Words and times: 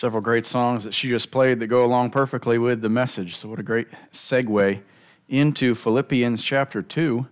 Several 0.00 0.22
great 0.22 0.46
songs 0.46 0.84
that 0.84 0.94
she 0.94 1.10
just 1.10 1.30
played 1.30 1.60
that 1.60 1.66
go 1.66 1.84
along 1.84 2.08
perfectly 2.08 2.56
with 2.56 2.80
the 2.80 2.88
message. 2.88 3.36
So, 3.36 3.50
what 3.50 3.60
a 3.60 3.62
great 3.62 3.86
segue 4.10 4.80
into 5.28 5.74
Philippians 5.74 6.42
chapter 6.42 6.80
2. 6.80 7.26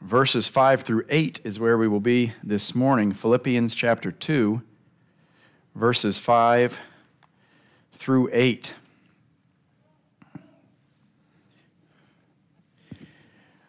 Verses 0.00 0.46
5 0.46 0.82
through 0.82 1.02
8 1.08 1.40
is 1.42 1.58
where 1.58 1.76
we 1.76 1.88
will 1.88 1.98
be 1.98 2.34
this 2.40 2.76
morning. 2.76 3.10
Philippians 3.10 3.74
chapter 3.74 4.12
2, 4.12 4.62
verses 5.74 6.18
5 6.18 6.78
through 7.90 8.30
8. 8.32 8.74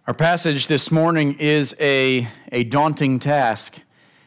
Our 0.05 0.13
passage 0.13 0.67
this 0.67 0.91
morning 0.91 1.39
is 1.39 1.75
a, 1.79 2.27
a 2.51 2.63
daunting 2.63 3.19
task. 3.19 3.79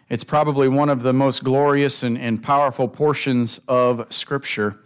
It's 0.09 0.23
probably 0.23 0.69
one 0.69 0.89
of 0.89 1.03
the 1.03 1.13
most 1.13 1.43
glorious 1.43 2.05
and, 2.05 2.17
and 2.17 2.41
powerful 2.41 2.87
portions 2.87 3.61
of 3.67 4.07
Scripture. 4.11 4.79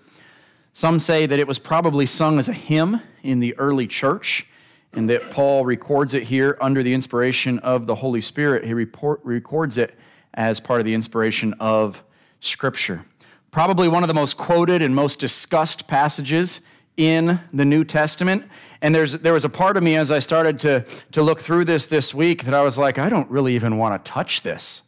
Some 0.73 0.99
say 0.99 1.27
that 1.27 1.39
it 1.39 1.47
was 1.47 1.59
probably 1.59 2.07
sung 2.07 2.39
as 2.39 2.49
a 2.49 2.55
hymn 2.55 3.03
in 3.23 3.39
the 3.39 3.55
early 3.59 3.87
church, 3.87 4.47
and 4.95 5.11
that 5.11 5.31
Paul 5.31 5.67
records 5.67 6.15
it 6.15 6.23
here 6.23 6.57
under 6.59 6.83
the 6.83 6.95
inspiration 6.95 7.59
of 7.59 7.87
the 7.87 7.97
Holy 7.97 8.23
Spirit. 8.23 8.65
He 8.65 8.73
report, 8.73 9.21
records 9.23 9.77
it 9.77 9.95
as 10.33 10.59
part 10.59 10.81
of 10.81 10.87
the 10.87 10.95
inspiration 10.95 11.53
of 11.61 12.03
Scripture. 12.41 13.05
Probably 13.51 13.89
one 13.89 14.03
of 14.03 14.09
the 14.09 14.15
most 14.15 14.39
quoted 14.39 14.81
and 14.81 14.95
most 14.95 15.19
discussed 15.19 15.87
passages 15.87 16.63
in 16.97 17.39
the 17.53 17.67
New 17.67 17.85
Testament. 17.85 18.45
And 18.81 18.95
there's, 18.95 19.13
there 19.13 19.35
was 19.35 19.45
a 19.45 19.51
part 19.51 19.77
of 19.77 19.83
me 19.83 19.97
as 19.97 20.11
I 20.11 20.19
started 20.19 20.59
to, 20.61 20.87
to 21.13 21.23
look 21.23 21.43
through 21.43 21.67
this 21.67 21.85
this 21.87 22.15
week 22.15 22.45
that 22.45 22.55
I 22.55 22.63
was 22.63 22.79
like, 22.79 22.99
I 22.99 23.11
don't 23.11 23.31
really 23.31 23.55
even 23.55 23.77
want 23.77 24.03
to 24.03 24.11
touch 24.11 24.41
this 24.41 24.83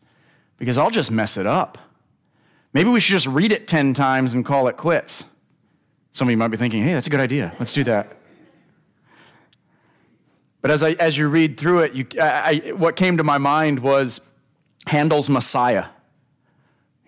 because 0.62 0.78
I'll 0.78 0.90
just 0.92 1.10
mess 1.10 1.36
it 1.36 1.44
up. 1.44 1.76
Maybe 2.72 2.88
we 2.88 3.00
should 3.00 3.10
just 3.10 3.26
read 3.26 3.50
it 3.50 3.66
10 3.66 3.94
times 3.94 4.32
and 4.32 4.44
call 4.44 4.68
it 4.68 4.76
quits. 4.76 5.24
Some 6.12 6.28
of 6.28 6.30
you 6.30 6.36
might 6.36 6.52
be 6.52 6.56
thinking, 6.56 6.84
hey, 6.84 6.94
that's 6.94 7.08
a 7.08 7.10
good 7.10 7.18
idea. 7.18 7.52
Let's 7.58 7.72
do 7.72 7.82
that. 7.82 8.16
But 10.60 10.70
as, 10.70 10.84
I, 10.84 10.90
as 10.92 11.18
you 11.18 11.26
read 11.26 11.58
through 11.58 11.80
it, 11.80 11.94
you, 11.94 12.06
I, 12.16 12.62
I, 12.64 12.72
what 12.74 12.94
came 12.94 13.16
to 13.16 13.24
my 13.24 13.38
mind 13.38 13.80
was 13.80 14.20
Handel's 14.86 15.28
Messiah. 15.28 15.86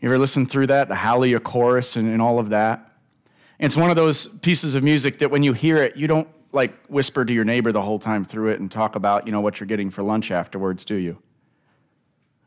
You 0.00 0.08
ever 0.08 0.18
listen 0.18 0.46
through 0.46 0.66
that? 0.66 0.88
The 0.88 0.96
Hallelujah 0.96 1.38
chorus 1.38 1.94
and, 1.94 2.08
and 2.08 2.20
all 2.20 2.40
of 2.40 2.48
that? 2.48 2.90
And 3.60 3.66
it's 3.66 3.76
one 3.76 3.90
of 3.90 3.94
those 3.94 4.26
pieces 4.26 4.74
of 4.74 4.82
music 4.82 5.18
that 5.18 5.30
when 5.30 5.44
you 5.44 5.52
hear 5.52 5.80
it, 5.80 5.96
you 5.96 6.08
don't 6.08 6.26
like 6.50 6.74
whisper 6.86 7.24
to 7.24 7.32
your 7.32 7.44
neighbor 7.44 7.70
the 7.70 7.82
whole 7.82 8.00
time 8.00 8.24
through 8.24 8.48
it 8.48 8.58
and 8.58 8.68
talk 8.68 8.96
about, 8.96 9.26
you 9.26 9.32
know, 9.32 9.40
what 9.40 9.60
you're 9.60 9.68
getting 9.68 9.90
for 9.90 10.02
lunch 10.02 10.32
afterwards, 10.32 10.84
do 10.84 10.96
you? 10.96 11.18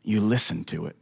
You 0.02 0.20
listen 0.20 0.64
to 0.64 0.86
it 0.86 0.96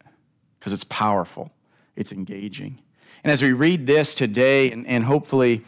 because 0.58 0.72
it's 0.72 0.84
powerful, 0.84 1.52
it's 1.94 2.12
engaging. 2.12 2.80
And 3.22 3.32
as 3.32 3.42
we 3.42 3.52
read 3.52 3.86
this 3.86 4.14
today, 4.14 4.70
and, 4.70 4.86
and 4.86 5.04
hopefully, 5.04 5.62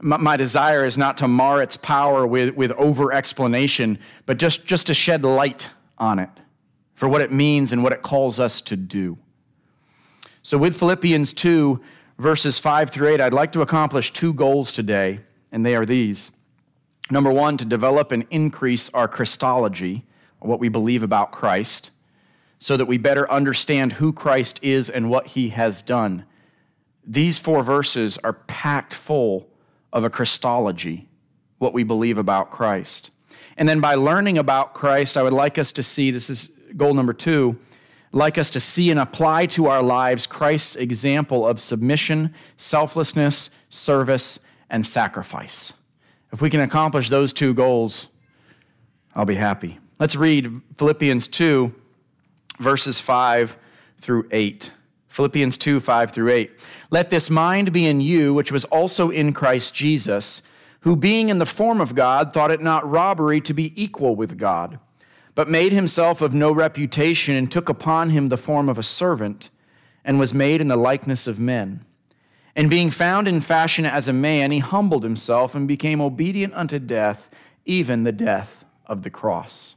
my, 0.00 0.16
my, 0.16 0.36
desire 0.36 0.84
is 0.84 0.98
not 0.98 1.18
to 1.18 1.28
mar 1.28 1.62
its 1.62 1.76
power 1.76 2.26
with, 2.26 2.54
with 2.54 2.72
over 2.72 3.12
explanation, 3.12 3.98
but 4.26 4.38
just, 4.38 4.64
just 4.66 4.86
to 4.88 4.94
shed 4.94 5.22
light 5.22 5.68
on 5.98 6.18
it 6.18 6.30
for 6.94 7.08
what 7.08 7.20
it 7.20 7.32
means 7.32 7.72
and 7.72 7.82
what 7.82 7.92
it 7.92 8.02
calls 8.02 8.38
us 8.38 8.60
to 8.62 8.76
do. 8.76 9.18
So, 10.42 10.58
with 10.58 10.78
Philippians 10.78 11.32
2, 11.32 11.80
verses 12.18 12.58
5 12.58 12.90
through 12.90 13.08
8, 13.14 13.20
I'd 13.20 13.32
like 13.32 13.52
to 13.52 13.62
accomplish 13.62 14.12
two 14.12 14.34
goals 14.34 14.72
today, 14.72 15.20
and 15.50 15.64
they 15.64 15.74
are 15.74 15.86
these. 15.86 16.32
Number 17.10 17.32
one, 17.32 17.56
to 17.58 17.64
develop 17.64 18.12
and 18.12 18.26
increase 18.30 18.90
our 18.90 19.08
Christology, 19.08 20.04
what 20.40 20.60
we 20.60 20.68
believe 20.68 21.02
about 21.02 21.32
Christ 21.32 21.90
so 22.58 22.76
that 22.76 22.86
we 22.86 22.98
better 22.98 23.30
understand 23.30 23.94
who 23.94 24.12
Christ 24.12 24.58
is 24.62 24.88
and 24.88 25.10
what 25.10 25.28
he 25.28 25.50
has 25.50 25.82
done. 25.82 26.24
These 27.06 27.38
four 27.38 27.62
verses 27.62 28.18
are 28.24 28.32
packed 28.32 28.94
full 28.94 29.48
of 29.92 30.04
a 30.04 30.10
Christology, 30.10 31.08
what 31.58 31.74
we 31.74 31.84
believe 31.84 32.18
about 32.18 32.50
Christ. 32.50 33.10
And 33.56 33.68
then 33.68 33.80
by 33.80 33.94
learning 33.94 34.38
about 34.38 34.74
Christ, 34.74 35.16
I 35.16 35.22
would 35.22 35.32
like 35.32 35.58
us 35.58 35.72
to 35.72 35.82
see 35.82 36.10
this 36.10 36.30
is 36.30 36.50
goal 36.76 36.94
number 36.94 37.12
two 37.12 37.58
like 38.14 38.38
us 38.38 38.48
to 38.50 38.60
see 38.60 38.90
and 38.90 39.00
apply 39.00 39.44
to 39.44 39.66
our 39.66 39.82
lives 39.82 40.26
Christ's 40.26 40.76
example 40.76 41.46
of 41.46 41.60
submission, 41.60 42.32
selflessness, 42.56 43.50
service, 43.68 44.38
and 44.70 44.86
sacrifice. 44.86 45.72
If 46.32 46.40
we 46.40 46.48
can 46.48 46.60
accomplish 46.60 47.10
those 47.10 47.32
two 47.32 47.54
goals, 47.54 48.06
I'll 49.14 49.24
be 49.24 49.34
happy. 49.34 49.78
Let's 49.98 50.16
read 50.16 50.60
Philippians 50.78 51.28
2 51.28 51.74
verses 52.58 53.00
5 53.00 53.56
through 53.98 54.28
8. 54.30 54.72
Philippians 55.08 55.56
2 55.58 55.78
5 55.78 56.10
through 56.10 56.30
8. 56.30 56.50
Let 56.90 57.10
this 57.10 57.30
mind 57.30 57.72
be 57.72 57.86
in 57.86 58.00
you, 58.00 58.34
which 58.34 58.50
was 58.50 58.64
also 58.64 59.10
in 59.10 59.32
Christ 59.32 59.72
Jesus, 59.72 60.42
who 60.80 60.96
being 60.96 61.28
in 61.28 61.38
the 61.38 61.46
form 61.46 61.80
of 61.80 61.94
God, 61.94 62.32
thought 62.32 62.50
it 62.50 62.60
not 62.60 62.88
robbery 62.88 63.40
to 63.42 63.54
be 63.54 63.72
equal 63.80 64.16
with 64.16 64.36
God, 64.36 64.80
but 65.36 65.48
made 65.48 65.72
himself 65.72 66.20
of 66.20 66.34
no 66.34 66.50
reputation, 66.52 67.36
and 67.36 67.50
took 67.50 67.68
upon 67.68 68.10
him 68.10 68.28
the 68.28 68.36
form 68.36 68.68
of 68.68 68.76
a 68.76 68.82
servant, 68.82 69.50
and 70.04 70.18
was 70.18 70.34
made 70.34 70.60
in 70.60 70.68
the 70.68 70.76
likeness 70.76 71.26
of 71.28 71.38
men. 71.38 71.84
And 72.56 72.68
being 72.68 72.90
found 72.90 73.26
in 73.26 73.40
fashion 73.40 73.86
as 73.86 74.08
a 74.08 74.12
man, 74.12 74.50
he 74.50 74.58
humbled 74.58 75.04
himself 75.04 75.54
and 75.54 75.66
became 75.66 76.00
obedient 76.00 76.54
unto 76.54 76.78
death, 76.78 77.28
even 77.64 78.02
the 78.02 78.12
death 78.12 78.64
of 78.86 79.02
the 79.02 79.10
cross. 79.10 79.76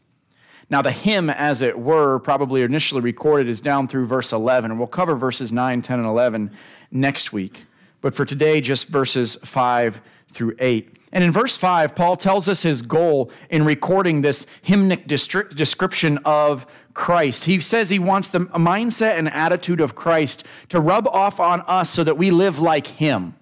Now, 0.70 0.82
the 0.82 0.92
hymn, 0.92 1.30
as 1.30 1.62
it 1.62 1.80
were, 1.80 2.20
probably 2.20 2.62
initially 2.62 3.02
recorded, 3.02 3.48
is 3.48 3.62
down 3.62 3.88
through 3.88 4.06
verse 4.06 4.34
11, 4.34 4.70
and 4.70 4.80
we'll 4.80 4.88
cover 4.88 5.16
verses 5.16 5.52
9, 5.52 5.82
10, 5.82 6.00
and 6.00 6.08
11 6.08 6.52
next 6.92 7.32
week. 7.32 7.66
But 8.02 8.14
for 8.14 8.26
today, 8.26 8.60
just 8.60 8.90
verses 8.90 9.38
5 9.44 10.02
through 10.30 10.56
8. 10.60 10.98
And 11.14 11.24
in 11.24 11.32
verse 11.32 11.56
5, 11.56 11.96
Paul 11.96 12.18
tells 12.18 12.50
us 12.50 12.64
his 12.64 12.82
goal 12.82 13.32
in 13.50 13.64
recording 13.64 14.22
this 14.22 14.46
hymnic 14.66 15.08
description 15.08 16.20
of 16.26 16.66
Christ. 16.94 17.46
He 17.46 17.62
says 17.62 17.90
he 17.90 17.98
wants 17.98 18.28
the 18.28 18.40
mindset 18.40 19.18
and 19.18 19.30
attitude 19.30 19.80
of 19.80 19.96
Christ 19.96 20.44
to 20.68 20.82
rub 20.82 21.08
off 21.08 21.40
on 21.40 21.62
us 21.62 21.90
so 21.90 22.04
that 22.04 22.18
we 22.18 22.30
live 22.30 22.60
like 22.60 22.88
him. 22.88 23.37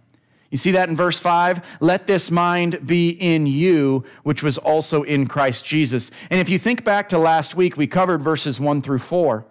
You 0.55 0.57
see 0.57 0.71
that 0.71 0.87
in 0.87 0.95
verse 0.95 1.19
5? 1.19 1.59
Let 1.81 2.07
this 2.07 2.31
mind 2.31 2.87
be 2.87 3.09
in 3.09 3.45
you, 3.45 4.05
which 4.23 4.41
was 4.41 4.57
also 4.57 5.03
in 5.03 5.27
Christ 5.27 5.65
Jesus. 5.65 6.11
And 6.29 6.39
if 6.39 6.47
you 6.47 6.57
think 6.57 6.85
back 6.85 7.09
to 7.09 7.17
last 7.17 7.55
week, 7.55 7.75
we 7.75 7.87
covered 7.87 8.21
verses 8.21 8.57
1 8.57 8.81
through 8.81 8.99
4. 8.99 9.45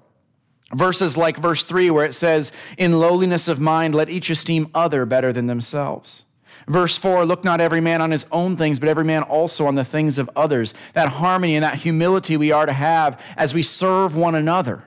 Verses 0.73 1.19
like 1.19 1.37
verse 1.37 1.63
3, 1.63 1.91
where 1.91 2.07
it 2.07 2.15
says, 2.15 2.53
In 2.79 2.99
lowliness 2.99 3.49
of 3.49 3.61
mind, 3.61 3.95
let 3.95 4.09
each 4.09 4.31
esteem 4.31 4.71
other 4.75 5.05
better 5.05 5.31
than 5.31 5.47
themselves. 5.47 6.25
Verse 6.67 6.97
4 6.97 7.27
Look 7.27 7.45
not 7.45 7.61
every 7.61 7.83
man 7.83 8.01
on 8.01 8.11
his 8.11 8.25
own 8.33 8.57
things, 8.57 8.81
but 8.81 8.89
every 8.89 9.05
man 9.05 9.25
also 9.25 9.67
on 9.67 9.75
the 9.75 9.85
things 9.85 10.17
of 10.17 10.31
others. 10.35 10.73
That 10.95 11.09
harmony 11.09 11.55
and 11.55 11.65
that 11.65 11.81
humility 11.81 12.39
we 12.39 12.51
are 12.51 12.65
to 12.65 12.73
have 12.73 13.21
as 13.37 13.53
we 13.53 13.61
serve 13.61 14.17
one 14.17 14.35
another. 14.35 14.85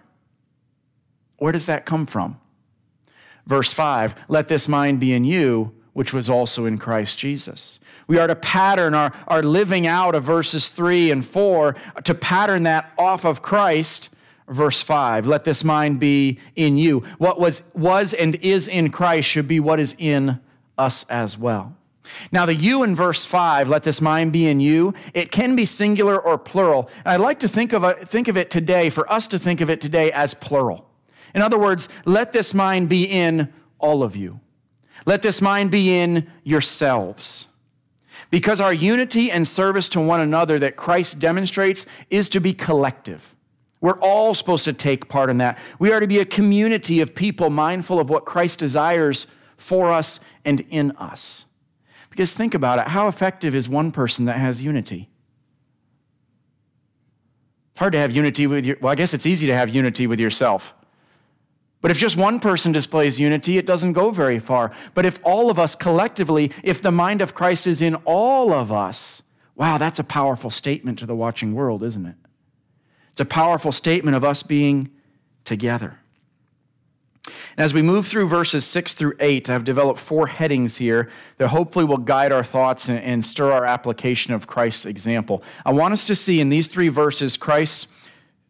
Where 1.38 1.52
does 1.52 1.68
that 1.68 1.86
come 1.86 2.08
from? 2.08 2.40
Verse 3.46 3.72
5 3.72 4.16
Let 4.28 4.48
this 4.48 4.68
mind 4.68 5.00
be 5.00 5.14
in 5.14 5.24
you, 5.26 5.77
which 5.98 6.14
was 6.14 6.30
also 6.30 6.68
in 6.68 6.78
Christ 6.78 7.18
Jesus. 7.18 7.80
We 8.06 8.20
are 8.20 8.28
to 8.28 8.36
pattern 8.36 8.94
our, 8.94 9.12
our 9.28 9.42
living 9.42 9.88
out 9.88 10.14
of 10.14 10.22
verses 10.22 10.70
3 10.70 11.10
and 11.10 11.26
4 11.26 11.76
to 12.04 12.14
pattern 12.14 12.62
that 12.64 12.94
off 13.00 13.26
of 13.26 13.42
Christ. 13.42 14.12
Verse 14.48 14.84
5 14.84 15.26
Let 15.26 15.44
this 15.44 15.64
mind 15.64 16.00
be 16.00 16.38
in 16.56 16.78
you. 16.78 17.00
What 17.18 17.40
was, 17.40 17.64
was 17.74 18.14
and 18.14 18.36
is 18.36 18.68
in 18.68 18.92
Christ 18.92 19.28
should 19.28 19.48
be 19.48 19.60
what 19.60 19.80
is 19.80 19.96
in 19.98 20.40
us 20.78 21.04
as 21.10 21.36
well. 21.36 21.76
Now, 22.32 22.46
the 22.46 22.54
you 22.54 22.84
in 22.84 22.94
verse 22.94 23.26
5, 23.26 23.68
let 23.68 23.82
this 23.82 24.00
mind 24.00 24.32
be 24.32 24.46
in 24.46 24.60
you, 24.60 24.94
it 25.16 25.32
can 25.32 25.56
be 25.56 25.66
singular 25.66 26.20
or 26.20 26.38
plural. 26.38 26.92
And 27.06 27.14
I'd 27.14 27.20
like 27.22 27.40
to 27.40 27.48
think 27.48 27.74
of, 27.74 27.84
it, 27.84 28.08
think 28.08 28.28
of 28.28 28.38
it 28.38 28.52
today, 28.52 28.92
for 28.92 29.12
us 29.12 29.26
to 29.30 29.40
think 29.40 29.62
of 29.62 29.72
it 29.72 29.82
today 29.82 30.12
as 30.12 30.36
plural. 30.36 30.88
In 31.34 31.42
other 31.42 31.58
words, 31.58 31.90
let 32.06 32.34
this 32.34 32.54
mind 32.54 32.88
be 32.88 33.04
in 33.06 33.52
all 33.80 34.04
of 34.04 34.16
you. 34.16 34.42
Let 35.06 35.22
this 35.22 35.42
mind 35.42 35.72
be 35.72 35.98
in 35.98 36.30
yourselves. 36.44 37.48
Because 38.30 38.60
our 38.60 38.74
unity 38.74 39.32
and 39.32 39.48
service 39.48 39.88
to 39.90 40.02
one 40.02 40.20
another 40.20 40.60
that 40.60 40.76
Christ 40.76 41.20
demonstrates 41.20 41.86
is 42.10 42.28
to 42.30 42.42
be 42.42 42.54
collective. 42.54 43.36
We're 43.80 44.00
all 44.00 44.34
supposed 44.34 44.66
to 44.66 44.74
take 44.74 45.08
part 45.08 45.30
in 45.30 45.38
that. 45.38 45.58
We 45.80 45.92
are 45.92 46.00
to 46.00 46.08
be 46.08 46.20
a 46.20 46.26
community 46.26 47.00
of 47.00 47.14
people 47.14 47.50
mindful 47.50 48.00
of 48.00 48.10
what 48.10 48.26
Christ 48.26 48.60
desires 48.60 49.28
for 49.56 49.92
us 49.92 50.20
and 50.44 50.62
in 50.70 50.92
us. 50.94 51.46
Because 52.10 52.34
think 52.34 52.56
about 52.56 52.80
it 52.80 52.88
how 52.88 53.08
effective 53.08 53.54
is 53.54 53.70
one 53.70 53.92
person 53.92 54.26
that 54.26 54.38
has 54.38 54.64
unity? 54.64 55.10
It's 57.74 57.80
hard 57.80 57.94
to 57.94 58.00
have 58.00 58.12
unity 58.12 58.48
with 58.48 58.66
your, 58.66 58.78
well, 58.82 58.92
I 58.92 58.96
guess 58.96 59.14
it's 59.14 59.28
easy 59.28 59.46
to 59.46 59.56
have 59.56 59.70
unity 59.70 60.08
with 60.08 60.20
yourself. 60.20 60.74
But 61.82 61.92
if 61.92 61.98
just 61.98 62.18
one 62.18 62.40
person 62.40 62.72
displays 62.72 63.20
unity, 63.20 63.58
it 63.58 63.66
doesn't 63.66 63.94
go 63.94 64.12
very 64.12 64.40
far. 64.40 64.72
But 64.94 65.06
if 65.06 65.20
all 65.24 65.52
of 65.52 65.60
us 65.60 65.76
collectively, 65.76 66.52
if 66.64 66.82
the 66.82 66.92
mind 66.92 67.22
of 67.22 67.36
Christ 67.36 67.68
is 67.68 67.82
in 67.82 67.96
all 68.06 68.52
of 68.52 68.72
us, 68.72 69.22
wow, 69.56 69.78
that's 69.78 70.00
a 70.00 70.04
powerful 70.04 70.50
statement 70.50 71.00
to 71.00 71.06
the 71.06 71.16
watching 71.16 71.54
world, 71.54 71.84
isn't 71.84 72.06
it? 72.06 72.16
It's 73.12 73.22
a 73.22 73.26
powerful 73.26 73.72
statement 73.72 74.16
of 74.16 74.24
us 74.24 74.44
being 74.44 74.90
together. 75.44 76.00
And 77.26 77.64
as 77.64 77.74
we 77.74 77.82
move 77.82 78.08
through 78.08 78.28
verses 78.28 78.66
6 78.66 78.94
through 78.94 79.14
8, 79.20 79.50
I've 79.50 79.64
developed 79.64 80.00
four 80.00 80.28
headings 80.28 80.78
here 80.78 81.10
that 81.38 81.50
hopefully 81.50 81.86
will 81.86 81.98
guide 81.98 82.32
our 82.32 82.44
thoughts 82.44 82.90
and 82.90 83.26
stir 83.26 83.52
our 83.52 83.66
application 83.66 84.34
of 84.34 84.48
Christ's 84.48 84.86
example. 84.86 85.44
I 85.66 85.72
want 85.72 85.94
us 85.94 86.06
to 86.06 86.16
see 86.16 86.40
in 86.40 86.50
these 86.50 86.68
three 86.68 86.90
verses 86.90 87.36
Christ's 87.36 87.88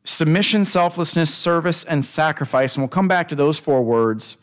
submission, 0.07 0.63
selflessness, 0.63 1.33
service, 1.33 1.83
and 1.83 2.03
sacrifice. 2.05 2.75
And 2.75 2.81
we'll 2.81 2.87
come 2.87 3.09
back 3.09 3.27
to 3.27 3.35
those 3.35 3.59
four 3.59 3.83
words. 3.83 4.37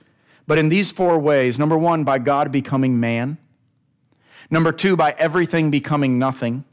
But 0.46 0.58
in 0.58 0.68
these 0.68 0.90
four 0.92 1.18
ways 1.18 1.58
number 1.58 1.78
one, 1.78 2.04
by 2.04 2.18
God 2.18 2.52
becoming 2.52 3.00
man. 3.00 3.38
Number 4.50 4.72
two, 4.72 4.94
by 4.94 5.14
everything 5.18 5.70
becoming 5.70 6.18
nothing. 6.18 6.64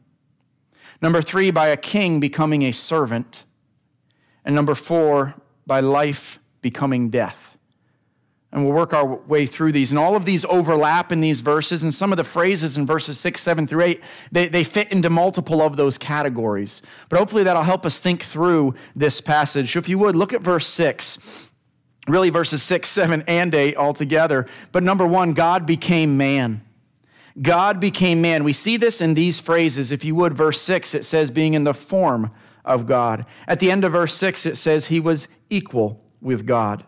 Number 1.02 1.22
three, 1.22 1.52
by 1.52 1.70
a 1.70 1.78
king 1.78 2.20
becoming 2.20 2.64
a 2.64 2.74
servant. 2.74 3.46
And 4.44 4.54
number 4.54 4.76
four, 4.76 5.36
by 5.66 5.80
life 5.80 6.40
becoming 6.62 7.10
death. 7.10 7.51
And 8.54 8.66
we'll 8.66 8.74
work 8.74 8.94
our 8.94 9.06
way 9.06 9.46
through 9.46 9.72
these. 9.72 9.92
And 9.92 10.00
all 10.00 10.18
of 10.18 10.26
these 10.26 10.44
overlap 10.46 11.12
in 11.12 11.22
these 11.22 11.40
verses. 11.40 11.84
And 11.84 11.94
some 11.94 12.12
of 12.12 12.18
the 12.18 12.26
phrases 12.26 12.78
in 12.78 12.86
verses 12.86 13.18
6, 13.20 13.40
7 13.40 13.66
through 13.66 13.84
8, 13.84 14.02
they, 14.32 14.48
they 14.50 14.64
fit 14.66 14.92
into 14.92 15.10
multiple 15.10 15.62
of 15.62 15.78
those 15.78 15.98
categories. 15.98 16.82
But 17.08 17.18
hopefully 17.18 17.44
that'll 17.44 17.64
help 17.64 17.86
us 17.86 17.98
think 17.98 18.24
through 18.24 18.76
this 18.94 19.22
passage. 19.22 19.72
So 19.72 19.80
if 19.80 19.88
you 19.88 19.98
would, 20.00 20.18
look 20.18 20.34
at 20.34 20.42
verse 20.42 20.68
6. 20.68 21.50
Really, 22.08 22.30
verses 22.30 22.62
6, 22.64 22.90
7, 22.90 23.24
and 23.28 23.56
8 23.56 23.78
altogether. 23.78 24.48
But 24.72 24.84
number 24.84 25.08
one, 25.08 25.34
God 25.34 25.66
became 25.66 26.18
man. 26.18 26.62
God 27.42 27.80
became 27.80 28.22
man. 28.22 28.44
We 28.44 28.54
see 28.54 28.76
this 28.76 29.00
in 29.00 29.14
these 29.14 29.40
phrases. 29.40 29.92
If 29.92 30.04
you 30.04 30.16
would, 30.16 30.34
verse 30.34 30.60
6, 30.62 30.94
it 30.94 31.06
says, 31.06 31.32
being 31.32 31.54
in 31.54 31.64
the 31.64 31.74
form 31.74 32.32
of 32.66 32.86
God. 32.86 33.26
At 33.48 33.60
the 33.60 33.72
end 33.72 33.86
of 33.86 33.94
verse 33.94 34.14
6, 34.16 34.46
it 34.46 34.58
says, 34.58 34.88
he 34.88 35.00
was 35.00 35.28
equal 35.50 36.04
with 36.20 36.46
God. 36.46 36.84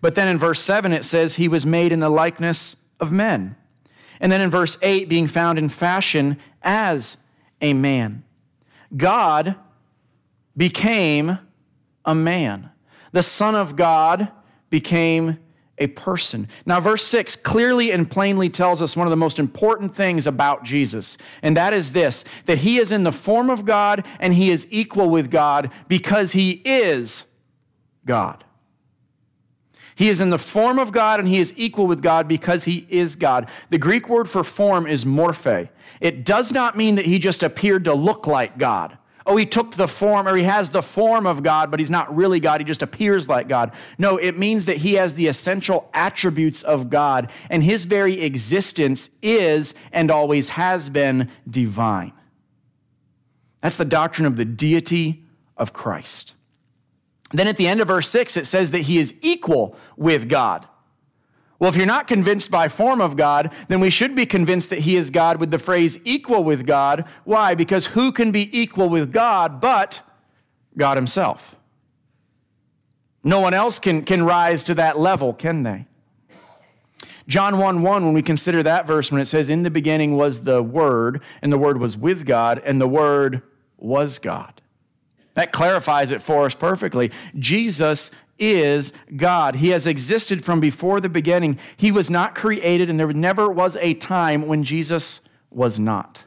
But 0.00 0.14
then 0.14 0.28
in 0.28 0.38
verse 0.38 0.60
7, 0.60 0.92
it 0.92 1.04
says 1.04 1.36
he 1.36 1.48
was 1.48 1.66
made 1.66 1.92
in 1.92 2.00
the 2.00 2.08
likeness 2.08 2.76
of 3.00 3.10
men. 3.10 3.56
And 4.20 4.30
then 4.30 4.40
in 4.40 4.50
verse 4.50 4.76
8, 4.82 5.08
being 5.08 5.26
found 5.26 5.58
in 5.58 5.68
fashion 5.68 6.38
as 6.62 7.16
a 7.60 7.72
man. 7.72 8.24
God 8.96 9.56
became 10.56 11.38
a 12.04 12.14
man. 12.14 12.70
The 13.12 13.22
Son 13.22 13.54
of 13.54 13.76
God 13.76 14.28
became 14.70 15.38
a 15.78 15.86
person. 15.88 16.48
Now, 16.66 16.80
verse 16.80 17.04
6 17.04 17.36
clearly 17.36 17.92
and 17.92 18.10
plainly 18.10 18.48
tells 18.48 18.82
us 18.82 18.96
one 18.96 19.06
of 19.06 19.10
the 19.10 19.16
most 19.16 19.38
important 19.38 19.94
things 19.94 20.26
about 20.26 20.64
Jesus, 20.64 21.16
and 21.42 21.56
that 21.56 21.72
is 21.72 21.92
this 21.92 22.24
that 22.46 22.58
he 22.58 22.78
is 22.78 22.90
in 22.90 23.04
the 23.04 23.12
form 23.12 23.48
of 23.48 23.64
God 23.64 24.04
and 24.18 24.34
he 24.34 24.50
is 24.50 24.66
equal 24.70 25.08
with 25.08 25.30
God 25.30 25.70
because 25.86 26.32
he 26.32 26.62
is 26.64 27.24
God. 28.04 28.44
He 29.98 30.08
is 30.08 30.20
in 30.20 30.30
the 30.30 30.38
form 30.38 30.78
of 30.78 30.92
God 30.92 31.18
and 31.18 31.28
he 31.28 31.38
is 31.38 31.52
equal 31.56 31.88
with 31.88 32.02
God 32.02 32.28
because 32.28 32.62
he 32.62 32.86
is 32.88 33.16
God. 33.16 33.48
The 33.70 33.78
Greek 33.78 34.08
word 34.08 34.30
for 34.30 34.44
form 34.44 34.86
is 34.86 35.04
morphe. 35.04 35.70
It 36.00 36.24
does 36.24 36.52
not 36.52 36.76
mean 36.76 36.94
that 36.94 37.06
he 37.06 37.18
just 37.18 37.42
appeared 37.42 37.82
to 37.82 37.94
look 37.94 38.24
like 38.28 38.58
God. 38.58 38.96
Oh, 39.26 39.36
he 39.36 39.44
took 39.44 39.74
the 39.74 39.88
form, 39.88 40.28
or 40.28 40.36
he 40.36 40.44
has 40.44 40.70
the 40.70 40.84
form 40.84 41.26
of 41.26 41.42
God, 41.42 41.72
but 41.72 41.80
he's 41.80 41.90
not 41.90 42.14
really 42.14 42.38
God. 42.38 42.60
He 42.60 42.64
just 42.64 42.80
appears 42.80 43.28
like 43.28 43.48
God. 43.48 43.72
No, 43.98 44.16
it 44.18 44.38
means 44.38 44.66
that 44.66 44.76
he 44.76 44.94
has 44.94 45.14
the 45.14 45.26
essential 45.26 45.90
attributes 45.92 46.62
of 46.62 46.90
God, 46.90 47.28
and 47.50 47.64
his 47.64 47.84
very 47.84 48.20
existence 48.20 49.10
is 49.20 49.74
and 49.90 50.12
always 50.12 50.50
has 50.50 50.90
been 50.90 51.28
divine. 51.50 52.12
That's 53.62 53.76
the 53.76 53.84
doctrine 53.84 54.26
of 54.26 54.36
the 54.36 54.44
deity 54.44 55.24
of 55.56 55.72
Christ. 55.72 56.34
Then 57.30 57.46
at 57.46 57.56
the 57.56 57.68
end 57.68 57.80
of 57.80 57.88
verse 57.88 58.08
6, 58.08 58.36
it 58.36 58.46
says 58.46 58.70
that 58.70 58.82
he 58.82 58.98
is 58.98 59.14
equal 59.20 59.76
with 59.96 60.28
God. 60.28 60.66
Well, 61.58 61.68
if 61.68 61.76
you're 61.76 61.86
not 61.86 62.06
convinced 62.06 62.50
by 62.50 62.68
form 62.68 63.00
of 63.00 63.16
God, 63.16 63.52
then 63.66 63.80
we 63.80 63.90
should 63.90 64.14
be 64.14 64.26
convinced 64.26 64.70
that 64.70 64.80
he 64.80 64.94
is 64.94 65.10
God 65.10 65.40
with 65.40 65.50
the 65.50 65.58
phrase 65.58 65.98
equal 66.04 66.44
with 66.44 66.66
God. 66.66 67.04
Why? 67.24 67.54
Because 67.54 67.88
who 67.88 68.12
can 68.12 68.30
be 68.30 68.56
equal 68.58 68.88
with 68.88 69.12
God 69.12 69.60
but 69.60 70.00
God 70.76 70.96
himself? 70.96 71.56
No 73.24 73.40
one 73.40 73.54
else 73.54 73.80
can, 73.80 74.04
can 74.04 74.22
rise 74.22 74.62
to 74.64 74.74
that 74.74 74.98
level, 74.98 75.34
can 75.34 75.64
they? 75.64 75.86
John 77.26 77.58
1 77.58 77.82
1, 77.82 78.04
when 78.04 78.14
we 78.14 78.22
consider 78.22 78.62
that 78.62 78.86
verse, 78.86 79.12
when 79.12 79.20
it 79.20 79.26
says, 79.26 79.50
In 79.50 79.64
the 79.64 79.70
beginning 79.70 80.16
was 80.16 80.42
the 80.42 80.62
Word, 80.62 81.20
and 81.42 81.52
the 81.52 81.58
Word 81.58 81.78
was 81.78 81.96
with 81.96 82.24
God, 82.24 82.62
and 82.64 82.80
the 82.80 82.88
Word 82.88 83.42
was 83.76 84.18
God. 84.18 84.62
That 85.38 85.52
clarifies 85.52 86.10
it 86.10 86.20
for 86.20 86.46
us 86.46 86.56
perfectly. 86.56 87.12
Jesus 87.38 88.10
is 88.40 88.92
God. 89.16 89.54
He 89.54 89.68
has 89.68 89.86
existed 89.86 90.44
from 90.44 90.58
before 90.58 91.00
the 91.00 91.08
beginning. 91.08 91.60
He 91.76 91.92
was 91.92 92.10
not 92.10 92.34
created, 92.34 92.90
and 92.90 92.98
there 92.98 93.12
never 93.12 93.48
was 93.48 93.76
a 93.76 93.94
time 93.94 94.48
when 94.48 94.64
Jesus 94.64 95.20
was 95.48 95.78
not. 95.78 96.24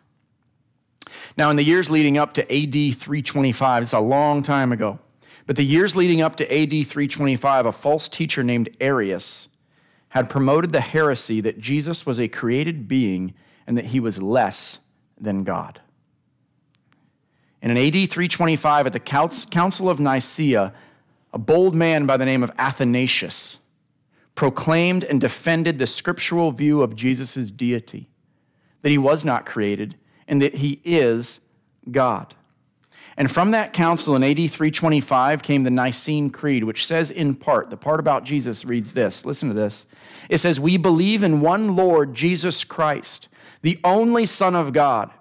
Now, 1.35 1.49
in 1.49 1.57
the 1.57 1.63
years 1.63 1.91
leading 1.91 2.17
up 2.17 2.31
to 2.35 2.43
AD 2.43 2.95
325, 2.95 3.83
it's 3.83 3.91
a 3.91 3.99
long 3.99 4.43
time 4.43 4.71
ago, 4.71 4.97
but 5.45 5.57
the 5.57 5.63
years 5.63 5.93
leading 5.93 6.21
up 6.21 6.37
to 6.37 6.45
AD 6.45 6.69
325, 6.69 7.65
a 7.65 7.73
false 7.73 8.07
teacher 8.07 8.43
named 8.43 8.69
Arius 8.79 9.49
had 10.07 10.29
promoted 10.29 10.71
the 10.71 10.79
heresy 10.79 11.41
that 11.41 11.59
Jesus 11.59 12.05
was 12.05 12.17
a 12.17 12.29
created 12.29 12.87
being 12.87 13.33
and 13.67 13.77
that 13.77 13.87
he 13.87 13.99
was 13.99 14.21
less 14.21 14.79
than 15.19 15.43
God. 15.43 15.81
And 17.61 17.71
in 17.71 17.77
AD 17.77 18.09
325, 18.09 18.87
at 18.87 18.93
the 18.93 18.99
Council 18.99 19.89
of 19.89 19.99
Nicaea, 19.99 20.73
a 21.33 21.37
bold 21.37 21.75
man 21.75 22.05
by 22.05 22.17
the 22.17 22.25
name 22.25 22.43
of 22.43 22.51
Athanasius 22.57 23.59
proclaimed 24.35 25.03
and 25.03 25.21
defended 25.21 25.77
the 25.77 25.87
scriptural 25.87 26.51
view 26.51 26.81
of 26.81 26.95
Jesus' 26.95 27.51
deity, 27.51 28.09
that 28.81 28.89
he 28.89 28.97
was 28.97 29.23
not 29.23 29.45
created 29.45 29.95
and 30.27 30.41
that 30.41 30.55
he 30.55 30.81
is 30.83 31.41
God. 31.89 32.33
And 33.17 33.29
from 33.29 33.51
that 33.51 33.73
council 33.73 34.15
in 34.15 34.23
AD 34.23 34.37
325 34.37 35.43
came 35.43 35.63
the 35.63 35.69
Nicene 35.69 36.29
Creed, 36.29 36.63
which 36.63 36.85
says 36.85 37.11
in 37.11 37.35
part, 37.35 37.69
the 37.69 37.77
part 37.77 37.99
about 37.99 38.23
Jesus 38.23 38.65
reads 38.65 38.93
this 38.93 39.25
listen 39.25 39.49
to 39.49 39.55
this. 39.55 39.85
It 40.29 40.37
says, 40.37 40.59
We 40.59 40.77
believe 40.77 41.21
in 41.21 41.41
one 41.41 41.75
Lord, 41.75 42.15
Jesus 42.15 42.63
Christ, 42.63 43.27
the 43.61 43.79
only 43.83 44.25
Son 44.25 44.55
of 44.55 44.73
God 44.73 45.11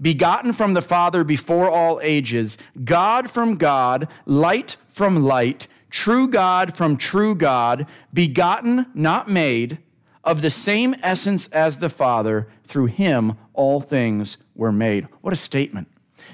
begotten 0.00 0.52
from 0.52 0.74
the 0.74 0.82
Father 0.82 1.24
before 1.24 1.70
all 1.70 2.00
ages, 2.02 2.56
God 2.84 3.30
from 3.30 3.56
God, 3.56 4.08
light 4.26 4.76
from 4.88 5.22
light, 5.24 5.66
true 5.90 6.28
God 6.28 6.76
from 6.76 6.96
true 6.96 7.34
God, 7.34 7.86
begotten, 8.12 8.86
not 8.94 9.28
made, 9.28 9.78
of 10.24 10.42
the 10.42 10.50
same 10.50 10.94
essence 11.02 11.48
as 11.48 11.78
the 11.78 11.88
Father, 11.88 12.48
through 12.64 12.86
him 12.86 13.34
all 13.54 13.80
things 13.80 14.36
were 14.54 14.72
made. 14.72 15.08
What 15.22 15.32
a 15.32 15.36
statement. 15.36 15.88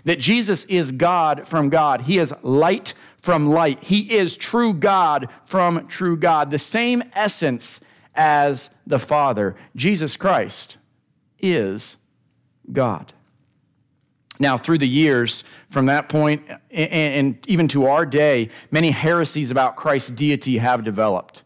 That 0.05 0.19
Jesus 0.19 0.65
is 0.65 0.93
God 0.93 1.47
from 1.47 1.69
God. 1.69 2.03
He 2.03 2.19
is 2.19 2.35
light 2.43 2.95
from 3.17 3.49
light. 3.49 3.83
He 3.83 4.13
is 4.13 4.37
true 4.37 4.75
God 4.75 5.29
from 5.47 5.87
true 5.87 6.17
God. 6.17 6.51
The 6.51 6.59
same 6.59 7.03
essence 7.15 7.81
as 8.15 8.69
the 8.87 8.99
Father. 8.99 9.57
Jesus 9.75 10.17
Christ 10.17 10.77
is 11.39 11.97
God. 12.71 13.14
Now, 14.41 14.59
through 14.59 14.79
the 14.79 14.89
years, 14.89 15.45
from 15.71 15.87
that 15.87 16.09
point 16.09 16.43
and 16.71 17.39
even 17.49 17.69
to 17.69 17.87
our 17.87 18.05
day, 18.05 18.49
many 18.71 18.91
heresies 18.91 19.51
about 19.51 19.77
Christ's 19.77 20.11
deity 20.11 20.59
have 20.59 20.83
developed. 20.83 21.45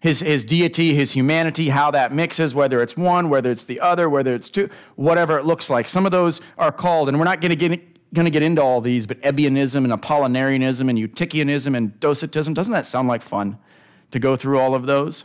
His, 0.00 0.20
his 0.20 0.44
deity, 0.44 0.94
his 0.94 1.10
humanity, 1.12 1.70
how 1.70 1.90
that 1.90 2.12
mixes, 2.12 2.54
whether 2.54 2.80
it's 2.80 2.96
one, 2.96 3.28
whether 3.28 3.50
it's 3.50 3.64
the 3.64 3.80
other, 3.80 4.08
whether 4.08 4.32
it's 4.36 4.48
two, 4.48 4.70
whatever 4.94 5.36
it 5.36 5.44
looks 5.44 5.68
like. 5.68 5.88
Some 5.88 6.06
of 6.06 6.12
those 6.12 6.40
are 6.56 6.70
called, 6.70 7.08
and 7.08 7.18
we're 7.18 7.24
not 7.24 7.40
going 7.40 7.50
to 7.50 8.30
get 8.30 8.42
into 8.42 8.62
all 8.62 8.80
these, 8.80 9.08
but 9.08 9.20
Ebionism 9.22 9.82
and 9.82 9.92
Apollinarianism 9.92 10.88
and 10.88 10.96
Eutychianism 10.96 11.76
and 11.76 11.98
Docetism. 11.98 12.54
Doesn't 12.54 12.72
that 12.72 12.86
sound 12.86 13.08
like 13.08 13.22
fun 13.22 13.58
to 14.12 14.20
go 14.20 14.36
through 14.36 14.60
all 14.60 14.76
of 14.76 14.86
those? 14.86 15.24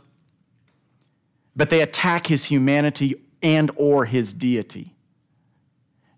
But 1.56 1.70
they 1.70 1.82
attack 1.82 2.26
his 2.26 2.46
humanity 2.46 3.14
and 3.44 3.70
or 3.76 4.06
his 4.06 4.34
deity. 4.34 4.93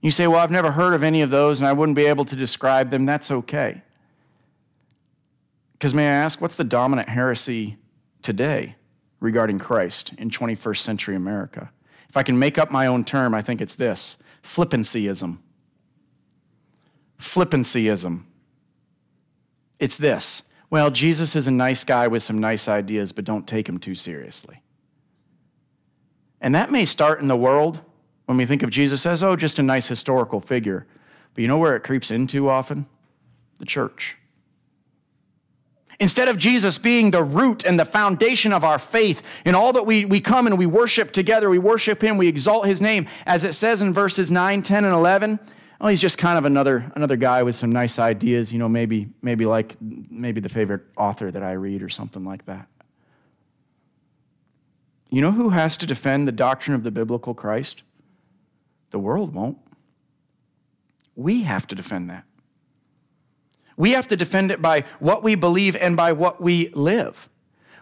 You 0.05 0.11
say, 0.11 0.27
Well, 0.27 0.37
I've 0.37 0.51
never 0.51 0.71
heard 0.71 0.93
of 0.93 1.01
any 1.01 1.21
of 1.21 1.31
those 1.31 1.59
and 1.59 1.67
I 1.67 1.73
wouldn't 1.73 1.95
be 1.95 2.05
able 2.05 2.25
to 2.25 2.35
describe 2.35 2.91
them. 2.91 3.07
That's 3.07 3.31
okay. 3.31 3.81
Because 5.73 5.95
may 5.95 6.05
I 6.05 6.11
ask, 6.11 6.39
what's 6.39 6.53
the 6.53 6.63
dominant 6.63 7.09
heresy 7.09 7.77
today 8.21 8.75
regarding 9.19 9.57
Christ 9.57 10.13
in 10.19 10.29
21st 10.29 10.77
century 10.77 11.15
America? 11.15 11.71
If 12.07 12.17
I 12.17 12.21
can 12.21 12.37
make 12.37 12.59
up 12.59 12.69
my 12.69 12.85
own 12.85 13.03
term, 13.03 13.33
I 13.33 13.41
think 13.41 13.61
it's 13.61 13.75
this 13.75 14.17
flippancyism. 14.43 15.39
Flippancyism. 17.19 18.25
It's 19.79 19.97
this. 19.97 20.43
Well, 20.69 20.91
Jesus 20.91 21.35
is 21.35 21.47
a 21.47 21.51
nice 21.51 21.83
guy 21.83 22.05
with 22.09 22.21
some 22.21 22.39
nice 22.39 22.67
ideas, 22.67 23.11
but 23.11 23.25
don't 23.25 23.47
take 23.47 23.67
him 23.67 23.79
too 23.79 23.95
seriously. 23.95 24.61
And 26.39 26.53
that 26.53 26.71
may 26.71 26.85
start 26.85 27.21
in 27.21 27.27
the 27.27 27.35
world 27.35 27.81
when 28.25 28.37
we 28.37 28.45
think 28.45 28.63
of 28.63 28.69
Jesus 28.69 29.05
as, 29.05 29.23
oh, 29.23 29.35
just 29.35 29.59
a 29.59 29.63
nice 29.63 29.87
historical 29.87 30.39
figure. 30.39 30.85
But 31.33 31.41
you 31.41 31.47
know 31.47 31.57
where 31.57 31.75
it 31.75 31.83
creeps 31.83 32.11
into 32.11 32.49
often? 32.49 32.85
The 33.59 33.65
church. 33.65 34.17
Instead 35.99 36.27
of 36.27 36.37
Jesus 36.37 36.77
being 36.77 37.11
the 37.11 37.23
root 37.23 37.63
and 37.65 37.79
the 37.79 37.85
foundation 37.85 38.51
of 38.51 38.63
our 38.63 38.79
faith, 38.79 39.23
in 39.45 39.55
all 39.55 39.71
that 39.73 39.85
we, 39.85 40.03
we 40.03 40.19
come 40.19 40.45
and 40.45 40.57
we 40.57 40.65
worship 40.65 41.11
together, 41.11 41.49
we 41.49 41.59
worship 41.59 42.03
Him, 42.03 42.17
we 42.17 42.27
exalt 42.27 42.65
His 42.65 42.81
name, 42.81 43.07
as 43.25 43.43
it 43.45 43.53
says 43.53 43.81
in 43.81 43.93
verses 43.93 44.29
9, 44.29 44.61
10, 44.61 44.83
and 44.83 44.93
11. 44.93 45.39
Oh, 45.79 45.87
he's 45.87 46.01
just 46.01 46.17
kind 46.17 46.37
of 46.37 46.45
another, 46.45 46.91
another 46.95 47.15
guy 47.15 47.43
with 47.43 47.55
some 47.55 47.71
nice 47.71 47.99
ideas, 47.99 48.51
you 48.51 48.59
know, 48.59 48.69
maybe, 48.69 49.09
maybe 49.21 49.45
like 49.45 49.75
maybe 49.81 50.39
the 50.39 50.49
favorite 50.49 50.81
author 50.97 51.31
that 51.31 51.43
I 51.43 51.53
read 51.53 51.83
or 51.83 51.89
something 51.89 52.23
like 52.23 52.45
that. 52.45 52.67
You 55.09 55.21
know 55.21 55.31
who 55.31 55.49
has 55.49 55.77
to 55.77 55.85
defend 55.85 56.27
the 56.27 56.31
doctrine 56.31 56.75
of 56.75 56.83
the 56.83 56.91
biblical 56.91 57.33
Christ? 57.33 57.83
The 58.95 58.99
world 58.99 59.33
won't. 59.33 59.57
We 61.17 61.41
have 61.41 61.67
to 61.67 61.75
defend 61.75 62.09
that. 62.09 62.23
We 63.75 63.91
have 63.91 64.07
to 64.07 64.15
defend 64.15 64.51
it 64.51 64.61
by 64.61 64.85
what 64.99 65.21
we 65.21 65.35
believe 65.35 65.75
and 65.75 65.97
by 65.97 66.13
what 66.13 66.39
we 66.39 66.69
live. 66.69 67.27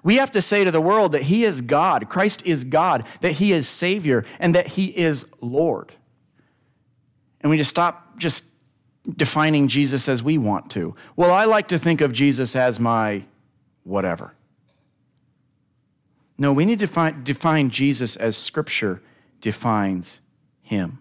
We 0.02 0.16
have 0.16 0.32
to 0.32 0.42
say 0.42 0.64
to 0.64 0.72
the 0.72 0.82
world 0.82 1.12
that 1.12 1.22
He 1.22 1.44
is 1.44 1.62
God, 1.62 2.10
Christ 2.10 2.48
is 2.48 2.64
God, 2.64 3.06
that 3.22 3.34
He 3.34 3.52
is 3.52 3.68
Savior, 3.68 4.26
and 4.40 4.56
that 4.56 4.70
He 4.70 4.88
is 4.88 5.28
Lord. 5.40 5.94
And 7.42 7.52
we 7.52 7.58
just 7.58 7.70
stop 7.70 8.18
just 8.18 8.46
defining 9.08 9.68
Jesus 9.68 10.10
as 10.10 10.24
we 10.24 10.40
want 10.40 10.72
to. 10.72 10.96
Well, 11.16 11.30
I 11.30 11.46
like 11.46 11.68
to 11.68 11.78
think 11.78 12.02
of 12.02 12.12
Jesus 12.12 12.56
as 12.56 12.80
my 12.80 13.24
whatever. 13.84 14.34
No, 16.40 16.54
we 16.54 16.66
need 16.66 16.80
to 16.80 16.88
define, 16.88 17.24
define 17.24 17.70
Jesus 17.70 18.16
as 18.16 18.36
Scripture 18.36 19.04
defines 19.42 20.20
Him. 20.64 20.98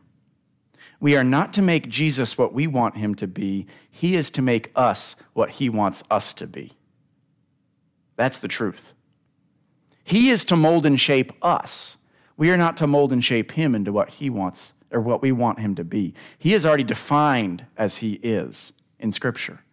We 1.02 1.16
are 1.16 1.24
not 1.24 1.52
to 1.54 1.62
make 1.62 1.88
Jesus 1.88 2.38
what 2.38 2.54
we 2.54 2.68
want 2.68 2.96
him 2.96 3.16
to 3.16 3.26
be. 3.26 3.66
He 3.90 4.14
is 4.14 4.30
to 4.30 4.40
make 4.40 4.70
us 4.76 5.16
what 5.32 5.50
he 5.50 5.68
wants 5.68 6.04
us 6.08 6.32
to 6.34 6.46
be. 6.46 6.74
That's 8.14 8.38
the 8.38 8.46
truth. 8.46 8.92
He 10.04 10.30
is 10.30 10.44
to 10.44 10.54
mold 10.54 10.86
and 10.86 11.00
shape 11.00 11.32
us. 11.42 11.96
We 12.36 12.52
are 12.52 12.56
not 12.56 12.76
to 12.76 12.86
mold 12.86 13.12
and 13.12 13.22
shape 13.22 13.50
him 13.50 13.74
into 13.74 13.92
what 13.92 14.10
he 14.10 14.30
wants 14.30 14.74
or 14.92 15.00
what 15.00 15.22
we 15.22 15.32
want 15.32 15.58
him 15.58 15.74
to 15.74 15.82
be. 15.82 16.14
He 16.38 16.54
is 16.54 16.64
already 16.64 16.84
defined 16.84 17.66
as 17.76 17.96
he 17.96 18.20
is 18.22 18.72
in 19.00 19.10
Scripture. 19.10 19.64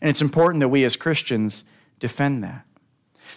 And 0.00 0.10
it's 0.10 0.22
important 0.22 0.58
that 0.58 0.70
we 0.70 0.82
as 0.82 0.96
Christians 0.96 1.62
defend 2.00 2.42
that. 2.42 2.64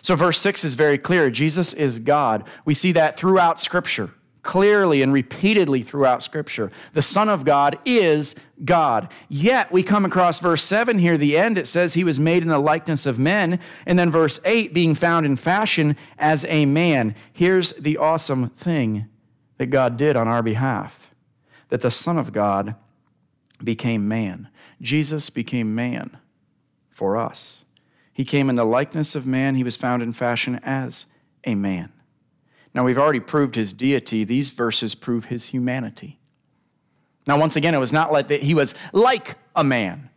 So, 0.01 0.15
verse 0.15 0.39
6 0.39 0.63
is 0.63 0.73
very 0.73 0.97
clear 0.97 1.29
Jesus 1.29 1.71
is 1.71 1.99
God. 1.99 2.45
We 2.65 2.73
see 2.73 2.93
that 2.93 3.15
throughout 3.15 3.61
Scripture 3.61 4.09
clearly 4.43 5.01
and 5.01 5.13
repeatedly 5.13 5.83
throughout 5.83 6.23
Scripture. 6.23 6.71
The 6.93 7.01
Son 7.01 7.29
of 7.29 7.45
God 7.45 7.77
is 7.85 8.35
God. 8.65 9.09
Yet 9.29 9.71
we 9.71 9.83
come 9.83 10.05
across 10.05 10.39
verse 10.39 10.63
7 10.63 10.99
here, 10.99 11.17
the 11.17 11.37
end, 11.37 11.57
it 11.57 11.67
says 11.67 11.93
he 11.93 12.03
was 12.03 12.19
made 12.19 12.43
in 12.43 12.49
the 12.49 12.59
likeness 12.59 13.05
of 13.05 13.19
men. 13.19 13.59
And 13.85 13.99
then 13.99 14.11
verse 14.11 14.39
8, 14.43 14.73
being 14.73 14.95
found 14.95 15.25
in 15.25 15.35
fashion 15.35 15.95
as 16.17 16.45
a 16.45 16.65
man. 16.65 17.15
Here's 17.31 17.73
the 17.73 17.97
awesome 17.97 18.49
thing 18.49 19.07
that 19.57 19.67
God 19.67 19.97
did 19.97 20.15
on 20.15 20.27
our 20.27 20.41
behalf 20.41 21.09
that 21.69 21.81
the 21.81 21.91
Son 21.91 22.17
of 22.17 22.33
God 22.33 22.75
became 23.63 24.07
man. 24.07 24.49
Jesus 24.81 25.29
became 25.29 25.73
man 25.73 26.17
for 26.89 27.15
us. 27.15 27.63
He 28.11 28.25
came 28.25 28.49
in 28.49 28.55
the 28.55 28.65
likeness 28.65 29.15
of 29.15 29.25
man, 29.25 29.55
he 29.55 29.63
was 29.63 29.77
found 29.77 30.03
in 30.03 30.13
fashion 30.13 30.59
as 30.63 31.05
a 31.45 31.55
man. 31.55 31.93
Now, 32.73 32.85
we've 32.85 32.97
already 32.97 33.19
proved 33.19 33.55
his 33.55 33.73
deity. 33.73 34.23
These 34.23 34.51
verses 34.51 34.95
prove 34.95 35.25
his 35.25 35.47
humanity. 35.47 36.19
Now, 37.27 37.39
once 37.39 37.55
again, 37.55 37.73
it 37.73 37.79
was 37.79 37.91
not 37.91 38.11
like 38.11 38.29
that 38.29 38.41
he 38.41 38.53
was 38.53 38.75
like 38.93 39.37
a 39.55 39.63
man, 39.63 40.09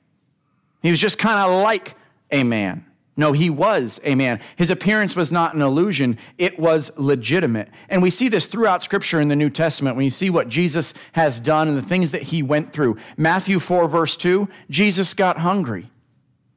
he 0.82 0.90
was 0.90 1.00
just 1.00 1.18
kind 1.18 1.38
of 1.38 1.62
like 1.62 1.96
a 2.30 2.44
man. 2.44 2.86
No, 3.16 3.30
he 3.30 3.48
was 3.48 4.00
a 4.02 4.16
man. 4.16 4.40
His 4.56 4.72
appearance 4.72 5.14
was 5.14 5.30
not 5.30 5.54
an 5.54 5.62
illusion, 5.62 6.18
it 6.36 6.58
was 6.58 6.90
legitimate. 6.98 7.68
And 7.88 8.02
we 8.02 8.10
see 8.10 8.28
this 8.28 8.46
throughout 8.46 8.82
Scripture 8.82 9.20
in 9.20 9.28
the 9.28 9.36
New 9.36 9.50
Testament 9.50 9.94
when 9.94 10.04
you 10.04 10.10
see 10.10 10.30
what 10.30 10.48
Jesus 10.48 10.94
has 11.12 11.38
done 11.38 11.68
and 11.68 11.78
the 11.78 11.82
things 11.82 12.10
that 12.10 12.22
he 12.22 12.42
went 12.42 12.72
through. 12.72 12.96
Matthew 13.16 13.60
4, 13.60 13.88
verse 13.88 14.16
2 14.16 14.48
Jesus 14.68 15.14
got 15.14 15.38
hungry. 15.38 15.90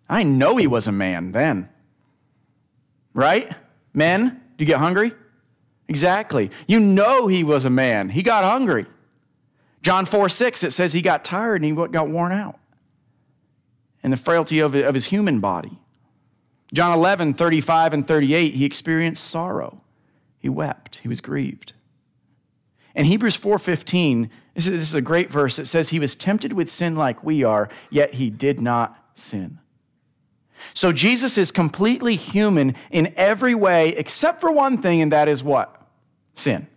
I 0.10 0.24
know 0.24 0.58
he 0.58 0.68
was 0.68 0.88
a 0.88 0.92
man 0.92 1.32
then. 1.32 1.70
Right? 3.14 3.52
Men, 3.94 4.42
do 4.58 4.64
you 4.64 4.68
get 4.68 4.80
hungry? 4.80 5.12
Exactly. 5.88 6.52
You 6.68 6.80
know 6.80 7.28
he 7.28 7.44
was 7.44 7.66
a 7.66 7.70
man. 7.70 8.10
He 8.10 8.24
got 8.24 8.44
hungry. 8.44 8.86
John 9.82 10.06
4 10.06 10.28
6, 10.28 10.64
it 10.64 10.74
says 10.74 10.94
he 10.94 11.02
got 11.02 11.24
tired 11.24 11.62
and 11.62 11.66
he 11.66 11.88
got 11.88 12.10
worn 12.10 12.32
out. 12.32 12.60
And 14.04 14.12
the 14.12 14.18
frailty 14.18 14.60
of, 14.60 14.76
of 14.76 14.94
his 14.94 15.06
human 15.06 15.40
body. 15.40 15.80
John 16.74 16.98
11, 16.98 17.36
35 17.36 17.94
and 17.94 18.08
38, 18.08 18.54
he 18.54 18.66
experienced 18.66 19.24
sorrow. 19.24 19.82
He 20.40 20.50
wept. 20.50 20.98
He 20.98 21.08
was 21.08 21.22
grieved. 21.22 21.74
And 22.94 23.08
Hebrews 23.08 23.40
4.15, 23.40 24.30
this 24.56 24.68
is, 24.68 24.80
this 24.80 24.90
is 24.90 24.96
a 24.96 25.02
great 25.02 25.32
verse. 25.32 25.60
It 25.60 25.68
says 25.68 25.90
he 25.90 26.00
was 26.00 26.16
tempted 26.16 26.54
with 26.54 26.70
sin 26.70 26.96
like 26.96 27.24
we 27.24 27.44
are, 27.44 27.70
yet 27.90 28.16
he 28.16 28.30
did 28.30 28.60
not 28.60 28.98
sin. 29.14 29.60
So 30.74 30.92
Jesus 30.92 31.38
is 31.38 31.52
completely 31.52 32.16
human 32.16 32.76
in 32.92 33.14
every 33.16 33.56
way 33.56 33.90
except 33.90 34.42
for 34.42 34.52
one 34.52 34.82
thing, 34.82 35.02
and 35.02 35.12
that 35.12 35.28
is 35.28 35.44
what? 35.44 35.78
sin, 36.38 36.68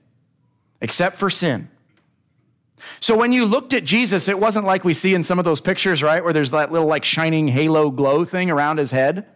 except 0.81 1.17
for 1.17 1.31
sin. 1.31 1.69
So 2.99 3.17
when 3.17 3.33
you 3.33 3.45
looked 3.45 3.75
at 3.75 3.85
Jesus, 3.85 4.27
it 4.27 4.39
wasn't 4.39 4.65
like 4.65 4.85
we 4.85 4.95
see 4.95 5.15
in 5.15 5.23
some 5.23 5.39
of 5.39 5.45
those 5.45 5.61
pictures, 5.61 6.03
right, 6.03 6.25
where 6.25 6.33
there's 6.33 6.51
that 6.51 6.73
little 6.73 6.89
like 6.89 7.05
shining 7.05 7.49
halo 7.49 7.91
glow 7.91 8.25
thing 8.25 8.51
around 8.51 8.79
his 8.79 8.91
head. 8.91 9.27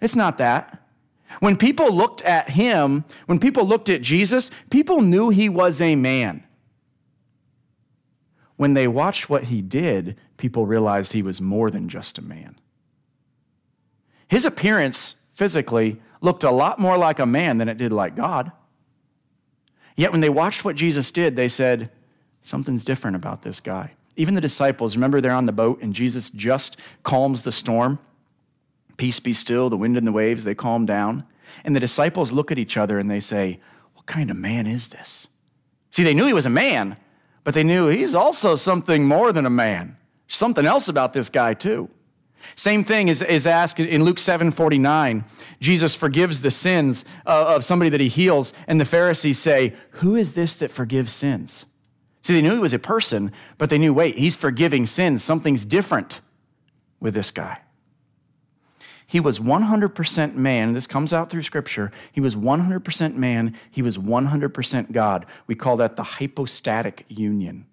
It's 0.00 0.14
not 0.14 0.38
that. 0.38 0.80
When 1.40 1.56
people 1.56 1.92
looked 1.92 2.22
at 2.22 2.50
him, 2.50 3.04
when 3.26 3.40
people 3.40 3.64
looked 3.64 3.88
at 3.88 4.02
Jesus, 4.02 4.50
people 4.70 5.00
knew 5.00 5.30
he 5.30 5.48
was 5.48 5.80
a 5.80 5.96
man. 5.96 6.44
When 8.56 8.74
they 8.74 8.86
watched 8.86 9.28
what 9.28 9.44
he 9.44 9.60
did, 9.60 10.16
people 10.36 10.64
realized 10.64 11.12
he 11.12 11.22
was 11.22 11.40
more 11.40 11.72
than 11.72 11.88
just 11.88 12.18
a 12.18 12.22
man. 12.22 12.54
His 14.34 14.44
appearance 14.44 15.14
physically 15.32 16.02
looked 16.20 16.42
a 16.42 16.50
lot 16.50 16.80
more 16.80 16.98
like 16.98 17.20
a 17.20 17.24
man 17.24 17.58
than 17.58 17.68
it 17.68 17.78
did 17.78 17.92
like 17.92 18.16
God. 18.16 18.50
Yet 19.94 20.10
when 20.10 20.22
they 20.22 20.28
watched 20.28 20.64
what 20.64 20.74
Jesus 20.74 21.12
did, 21.12 21.36
they 21.36 21.48
said, 21.48 21.88
Something's 22.42 22.82
different 22.82 23.14
about 23.14 23.42
this 23.42 23.60
guy. 23.60 23.92
Even 24.16 24.34
the 24.34 24.40
disciples, 24.40 24.96
remember 24.96 25.20
they're 25.20 25.30
on 25.30 25.44
the 25.44 25.52
boat 25.52 25.80
and 25.82 25.94
Jesus 25.94 26.30
just 26.30 26.76
calms 27.04 27.44
the 27.44 27.52
storm. 27.52 28.00
Peace 28.96 29.20
be 29.20 29.32
still, 29.32 29.70
the 29.70 29.76
wind 29.76 29.96
and 29.96 30.04
the 30.04 30.10
waves, 30.10 30.42
they 30.42 30.56
calm 30.56 30.84
down. 30.84 31.24
And 31.62 31.76
the 31.76 31.78
disciples 31.78 32.32
look 32.32 32.50
at 32.50 32.58
each 32.58 32.76
other 32.76 32.98
and 32.98 33.08
they 33.08 33.20
say, 33.20 33.60
What 33.94 34.06
kind 34.06 34.32
of 34.32 34.36
man 34.36 34.66
is 34.66 34.88
this? 34.88 35.28
See, 35.90 36.02
they 36.02 36.12
knew 36.12 36.26
he 36.26 36.32
was 36.32 36.46
a 36.46 36.50
man, 36.50 36.96
but 37.44 37.54
they 37.54 37.62
knew 37.62 37.86
he's 37.86 38.16
also 38.16 38.56
something 38.56 39.06
more 39.06 39.32
than 39.32 39.46
a 39.46 39.50
man. 39.50 39.96
Something 40.26 40.66
else 40.66 40.88
about 40.88 41.12
this 41.12 41.30
guy, 41.30 41.54
too. 41.54 41.88
Same 42.56 42.84
thing 42.84 43.08
is, 43.08 43.22
is 43.22 43.46
asked 43.46 43.80
in 43.80 44.04
Luke 44.04 44.18
7 44.18 44.50
49. 44.50 45.24
Jesus 45.60 45.94
forgives 45.94 46.40
the 46.40 46.50
sins 46.50 47.04
of 47.26 47.64
somebody 47.64 47.90
that 47.90 48.00
he 48.00 48.08
heals, 48.08 48.52
and 48.66 48.80
the 48.80 48.84
Pharisees 48.84 49.38
say, 49.38 49.74
Who 49.92 50.14
is 50.14 50.34
this 50.34 50.54
that 50.56 50.70
forgives 50.70 51.12
sins? 51.12 51.66
See, 52.22 52.32
they 52.32 52.42
knew 52.42 52.54
he 52.54 52.58
was 52.58 52.72
a 52.72 52.78
person, 52.78 53.32
but 53.58 53.68
they 53.68 53.76
knew, 53.76 53.92
wait, 53.92 54.16
he's 54.16 54.34
forgiving 54.34 54.86
sins. 54.86 55.22
Something's 55.22 55.66
different 55.66 56.22
with 56.98 57.12
this 57.12 57.30
guy. 57.30 57.58
He 59.06 59.20
was 59.20 59.38
100% 59.38 60.34
man. 60.34 60.72
This 60.72 60.86
comes 60.86 61.12
out 61.12 61.28
through 61.28 61.42
scripture. 61.42 61.92
He 62.10 62.22
was 62.22 62.34
100% 62.34 63.14
man. 63.14 63.54
He 63.70 63.82
was 63.82 63.98
100% 63.98 64.92
God. 64.92 65.26
We 65.46 65.54
call 65.54 65.76
that 65.76 65.96
the 65.96 66.02
hypostatic 66.02 67.04
union. 67.08 67.66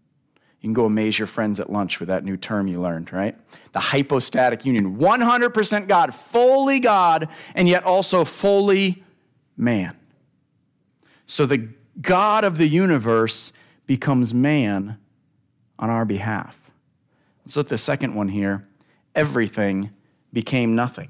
You 0.62 0.68
can 0.68 0.74
go 0.74 0.86
amaze 0.86 1.18
your 1.18 1.28
friends 1.28 1.60
at 1.60 1.72
lunch 1.72 2.00
with 2.00 2.10
that 2.10 2.24
new 2.24 2.38
term 2.38 2.68
you 2.68 2.80
learned, 2.80 3.12
right? 3.12 3.36
The 3.72 3.80
hypostatic 3.80 4.64
union. 4.64 4.98
100% 4.98 5.88
God, 5.88 6.14
fully 6.14 6.80
God, 6.80 7.30
and 7.56 7.68
yet 7.68 7.84
also 7.84 8.24
fully 8.24 9.04
man. 9.58 9.98
So 11.26 11.48
the 11.48 11.70
God 12.00 12.44
of 12.44 12.60
the 12.60 12.68
universe 12.68 13.54
becomes 13.88 14.34
man 14.34 15.00
on 15.80 15.90
our 15.90 16.06
behalf. 16.06 16.72
Let's 17.44 17.58
look 17.58 17.66
at 17.66 17.70
the 17.70 17.78
second 17.80 18.14
one 18.14 18.28
here. 18.28 18.68
Everything 19.16 19.90
became 20.32 20.76
nothing. 20.76 21.10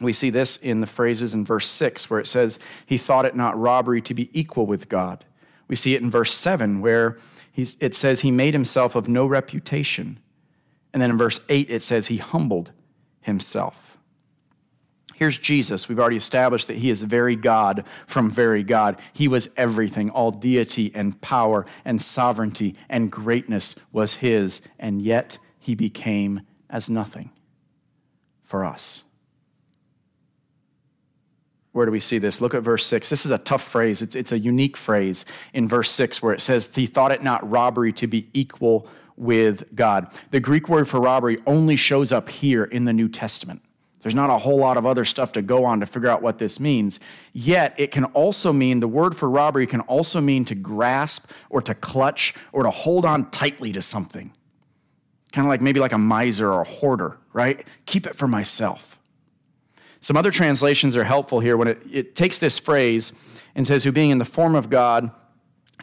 We 0.00 0.12
see 0.12 0.30
this 0.30 0.56
in 0.56 0.80
the 0.80 0.86
phrases 0.86 1.34
in 1.34 1.44
verse 1.44 1.68
6 1.68 2.10
where 2.10 2.20
it 2.20 2.26
says, 2.26 2.58
He 2.84 2.98
thought 2.98 3.24
it 3.24 3.34
not 3.34 3.58
robbery 3.58 4.02
to 4.02 4.14
be 4.14 4.30
equal 4.38 4.66
with 4.66 4.88
God. 4.88 5.24
We 5.68 5.76
see 5.76 5.94
it 5.94 6.02
in 6.02 6.10
verse 6.10 6.32
7 6.34 6.80
where 6.80 7.18
He's, 7.60 7.76
it 7.78 7.94
says 7.94 8.22
he 8.22 8.30
made 8.30 8.54
himself 8.54 8.94
of 8.94 9.06
no 9.06 9.26
reputation. 9.26 10.18
And 10.94 11.02
then 11.02 11.10
in 11.10 11.18
verse 11.18 11.40
8, 11.50 11.68
it 11.68 11.82
says 11.82 12.06
he 12.06 12.16
humbled 12.16 12.72
himself. 13.20 13.98
Here's 15.14 15.36
Jesus. 15.36 15.86
We've 15.86 16.00
already 16.00 16.16
established 16.16 16.68
that 16.68 16.78
he 16.78 16.88
is 16.88 17.02
very 17.02 17.36
God 17.36 17.84
from 18.06 18.30
very 18.30 18.62
God. 18.62 18.98
He 19.12 19.28
was 19.28 19.50
everything. 19.58 20.08
All 20.08 20.30
deity 20.30 20.90
and 20.94 21.20
power 21.20 21.66
and 21.84 22.00
sovereignty 22.00 22.76
and 22.88 23.12
greatness 23.12 23.74
was 23.92 24.14
his, 24.14 24.62
and 24.78 25.02
yet 25.02 25.36
he 25.58 25.74
became 25.74 26.40
as 26.70 26.88
nothing 26.88 27.30
for 28.42 28.64
us. 28.64 29.04
Where 31.72 31.86
do 31.86 31.92
we 31.92 32.00
see 32.00 32.18
this? 32.18 32.40
Look 32.40 32.54
at 32.54 32.62
verse 32.62 32.84
6. 32.86 33.08
This 33.08 33.24
is 33.24 33.30
a 33.30 33.38
tough 33.38 33.62
phrase. 33.62 34.02
It's, 34.02 34.16
it's 34.16 34.32
a 34.32 34.38
unique 34.38 34.76
phrase 34.76 35.24
in 35.52 35.68
verse 35.68 35.90
6 35.90 36.22
where 36.22 36.34
it 36.34 36.40
says, 36.40 36.74
He 36.74 36.86
thought 36.86 37.12
it 37.12 37.22
not 37.22 37.48
robbery 37.48 37.92
to 37.94 38.06
be 38.06 38.28
equal 38.34 38.88
with 39.16 39.74
God. 39.74 40.12
The 40.30 40.40
Greek 40.40 40.68
word 40.68 40.88
for 40.88 41.00
robbery 41.00 41.38
only 41.46 41.76
shows 41.76 42.10
up 42.10 42.28
here 42.28 42.64
in 42.64 42.86
the 42.86 42.92
New 42.92 43.08
Testament. 43.08 43.62
There's 44.00 44.14
not 44.14 44.30
a 44.30 44.38
whole 44.38 44.56
lot 44.56 44.78
of 44.78 44.86
other 44.86 45.04
stuff 45.04 45.32
to 45.32 45.42
go 45.42 45.66
on 45.66 45.80
to 45.80 45.86
figure 45.86 46.08
out 46.08 46.22
what 46.22 46.38
this 46.38 46.58
means. 46.58 47.00
Yet, 47.34 47.74
it 47.78 47.90
can 47.90 48.04
also 48.06 48.52
mean 48.52 48.80
the 48.80 48.88
word 48.88 49.14
for 49.14 49.28
robbery 49.28 49.66
can 49.66 49.80
also 49.82 50.20
mean 50.20 50.46
to 50.46 50.54
grasp 50.54 51.30
or 51.50 51.60
to 51.62 51.74
clutch 51.74 52.34
or 52.52 52.62
to 52.62 52.70
hold 52.70 53.04
on 53.04 53.30
tightly 53.30 53.72
to 53.72 53.82
something. 53.82 54.32
Kind 55.32 55.46
of 55.46 55.50
like 55.50 55.60
maybe 55.60 55.80
like 55.80 55.92
a 55.92 55.98
miser 55.98 56.50
or 56.50 56.62
a 56.62 56.64
hoarder, 56.64 57.18
right? 57.32 57.64
Keep 57.86 58.06
it 58.06 58.16
for 58.16 58.26
myself. 58.26 58.99
Some 60.00 60.16
other 60.16 60.30
translations 60.30 60.96
are 60.96 61.04
helpful 61.04 61.40
here 61.40 61.56
when 61.56 61.68
it, 61.68 61.82
it 61.90 62.16
takes 62.16 62.38
this 62.38 62.58
phrase 62.58 63.12
and 63.54 63.66
says, 63.66 63.84
Who 63.84 63.92
being 63.92 64.10
in 64.10 64.18
the 64.18 64.24
form 64.24 64.54
of 64.54 64.70
God 64.70 65.10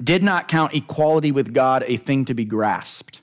did 0.04 0.24
not 0.24 0.48
count 0.48 0.74
equality 0.74 1.32
with 1.32 1.54
God 1.54 1.84
a 1.88 1.98
thing 1.98 2.26
to 2.26 2.34
be 2.34 2.46
grasped 2.46 3.22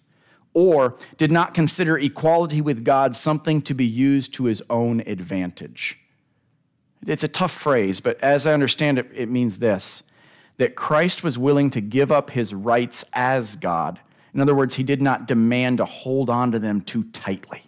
or 0.54 0.96
did 1.18 1.32
not 1.32 1.52
consider 1.52 1.98
equality 1.98 2.60
with 2.60 2.84
God 2.84 3.16
something 3.16 3.60
to 3.62 3.74
be 3.74 3.84
used 3.84 4.32
to 4.34 4.44
his 4.44 4.62
own 4.70 5.00
advantage. 5.00 5.98
It's 7.06 7.24
a 7.24 7.28
tough 7.28 7.52
phrase, 7.52 8.00
but 8.00 8.20
as 8.22 8.46
I 8.46 8.54
understand 8.54 8.98
it, 8.98 9.10
it 9.14 9.28
means 9.28 9.58
this 9.58 10.02
that 10.56 10.76
Christ 10.76 11.24
was 11.24 11.36
willing 11.36 11.68
to 11.70 11.80
give 11.80 12.12
up 12.12 12.30
his 12.30 12.54
rights 12.54 13.04
as 13.12 13.56
God. 13.56 13.98
In 14.32 14.40
other 14.40 14.54
words, 14.54 14.76
he 14.76 14.84
did 14.84 15.02
not 15.02 15.26
demand 15.26 15.78
to 15.78 15.84
hold 15.84 16.30
on 16.30 16.52
to 16.52 16.60
them 16.60 16.80
too 16.80 17.02
tightly. 17.10 17.62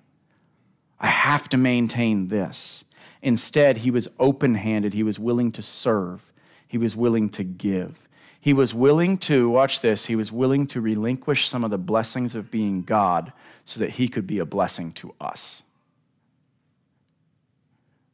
I 1.00 1.08
have 1.08 1.48
to 1.48 1.56
maintain 1.56 2.28
this. 2.28 2.84
Instead, 3.26 3.78
he 3.78 3.90
was 3.90 4.06
open 4.20 4.54
handed, 4.54 4.94
he 4.94 5.02
was 5.02 5.18
willing 5.18 5.50
to 5.50 5.60
serve, 5.60 6.32
he 6.68 6.78
was 6.78 6.94
willing 6.94 7.28
to 7.28 7.42
give. 7.42 8.08
He 8.40 8.52
was 8.52 8.72
willing 8.72 9.18
to, 9.18 9.50
watch 9.50 9.80
this, 9.80 10.06
he 10.06 10.14
was 10.14 10.30
willing 10.30 10.68
to 10.68 10.80
relinquish 10.80 11.48
some 11.48 11.64
of 11.64 11.72
the 11.72 11.76
blessings 11.76 12.36
of 12.36 12.52
being 12.52 12.82
God 12.82 13.32
so 13.64 13.80
that 13.80 13.90
he 13.90 14.06
could 14.06 14.28
be 14.28 14.38
a 14.38 14.46
blessing 14.46 14.92
to 14.92 15.12
us. 15.20 15.64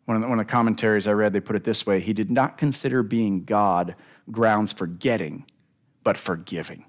One 0.06 0.16
of, 0.16 0.22
the, 0.22 0.28
one 0.28 0.40
of 0.40 0.46
the 0.46 0.50
commentaries 0.50 1.06
I 1.06 1.12
read, 1.12 1.34
they 1.34 1.40
put 1.40 1.56
it 1.56 1.64
this 1.64 1.84
way 1.84 2.00
He 2.00 2.14
did 2.14 2.30
not 2.30 2.56
consider 2.56 3.02
being 3.02 3.44
God 3.44 3.94
grounds 4.30 4.72
for 4.72 4.86
getting, 4.86 5.44
but 6.02 6.16
for 6.16 6.36
giving. 6.36 6.86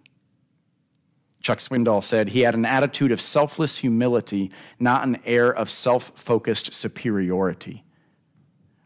Chuck 1.41 1.59
Swindoll 1.59 2.01
said 2.01 2.29
he 2.29 2.43
had 2.43 2.55
an 2.55 2.63
attitude 2.63 3.11
of 3.11 3.19
selfless 3.19 3.79
humility, 3.79 4.49
not 4.79 5.03
an 5.03 5.17
air 5.25 5.53
of 5.53 5.69
self 5.69 6.13
focused 6.15 6.73
superiority. 6.73 7.83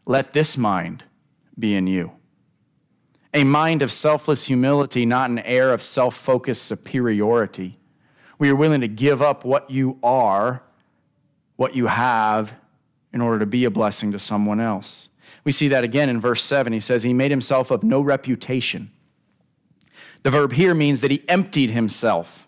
Let 0.08 0.32
this 0.32 0.56
mind 0.56 1.04
be 1.56 1.76
in 1.76 1.86
you 1.86 2.12
a 3.34 3.44
mind 3.44 3.82
of 3.82 3.92
selfless 3.92 4.46
humility, 4.46 5.04
not 5.04 5.30
an 5.30 5.38
air 5.40 5.72
of 5.72 5.82
self 5.82 6.16
focused 6.16 6.64
superiority. 6.64 7.78
We 8.38 8.48
are 8.48 8.56
willing 8.56 8.80
to 8.80 8.88
give 8.88 9.20
up 9.20 9.44
what 9.44 9.70
you 9.70 9.98
are, 10.02 10.62
what 11.56 11.76
you 11.76 11.88
have, 11.88 12.54
in 13.12 13.20
order 13.20 13.40
to 13.40 13.46
be 13.46 13.64
a 13.64 13.70
blessing 13.70 14.12
to 14.12 14.18
someone 14.18 14.60
else. 14.60 15.10
We 15.44 15.52
see 15.52 15.68
that 15.68 15.84
again 15.84 16.08
in 16.08 16.20
verse 16.20 16.42
7. 16.42 16.72
He 16.72 16.80
says, 16.80 17.02
He 17.02 17.12
made 17.12 17.30
himself 17.30 17.70
of 17.70 17.82
no 17.82 18.00
reputation. 18.00 18.90
The 20.22 20.30
verb 20.30 20.52
here 20.52 20.74
means 20.74 21.02
that 21.02 21.10
he 21.10 21.28
emptied 21.28 21.70
himself. 21.70 22.47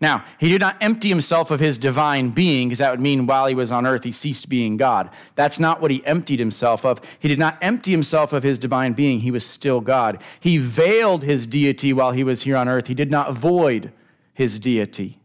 Now, 0.00 0.24
he 0.38 0.50
did 0.50 0.60
not 0.60 0.76
empty 0.80 1.08
himself 1.08 1.50
of 1.50 1.58
his 1.58 1.78
divine 1.78 2.30
being, 2.30 2.68
because 2.68 2.80
that 2.80 2.90
would 2.90 3.00
mean 3.00 3.26
while 3.26 3.46
he 3.46 3.54
was 3.54 3.72
on 3.72 3.86
earth, 3.86 4.04
he 4.04 4.12
ceased 4.12 4.48
being 4.48 4.76
God. 4.76 5.08
That's 5.34 5.58
not 5.58 5.80
what 5.80 5.90
he 5.90 6.04
emptied 6.04 6.38
himself 6.38 6.84
of. 6.84 7.00
He 7.18 7.28
did 7.28 7.38
not 7.38 7.56
empty 7.62 7.92
himself 7.92 8.32
of 8.34 8.42
his 8.42 8.58
divine 8.58 8.92
being, 8.92 9.20
he 9.20 9.30
was 9.30 9.46
still 9.46 9.80
God. 9.80 10.22
He 10.38 10.58
veiled 10.58 11.22
his 11.22 11.46
deity 11.46 11.92
while 11.94 12.12
he 12.12 12.24
was 12.24 12.42
here 12.42 12.56
on 12.56 12.68
earth, 12.68 12.88
he 12.88 12.94
did 12.94 13.10
not 13.10 13.32
void 13.32 13.92
his 14.34 14.58
deity. 14.58 15.18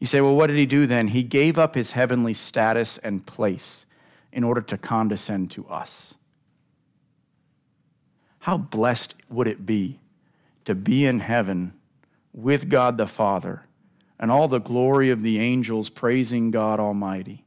You 0.00 0.06
say, 0.06 0.20
well, 0.20 0.34
what 0.34 0.48
did 0.48 0.56
he 0.56 0.66
do 0.66 0.86
then? 0.86 1.08
He 1.08 1.22
gave 1.22 1.58
up 1.58 1.74
his 1.74 1.92
heavenly 1.92 2.34
status 2.34 2.98
and 2.98 3.24
place 3.24 3.84
in 4.32 4.42
order 4.42 4.62
to 4.62 4.78
condescend 4.78 5.50
to 5.52 5.66
us. 5.68 6.14
How 8.40 8.56
blessed 8.56 9.14
would 9.28 9.46
it 9.46 9.66
be 9.66 10.00
to 10.64 10.74
be 10.74 11.04
in 11.04 11.20
heaven? 11.20 11.74
With 12.42 12.68
God 12.68 12.96
the 12.96 13.06
Father 13.06 13.66
and 14.18 14.30
all 14.30 14.48
the 14.48 14.58
glory 14.58 15.10
of 15.10 15.22
the 15.22 15.38
angels 15.38 15.88
praising 15.90 16.50
God 16.50 16.78
Almighty. 16.78 17.44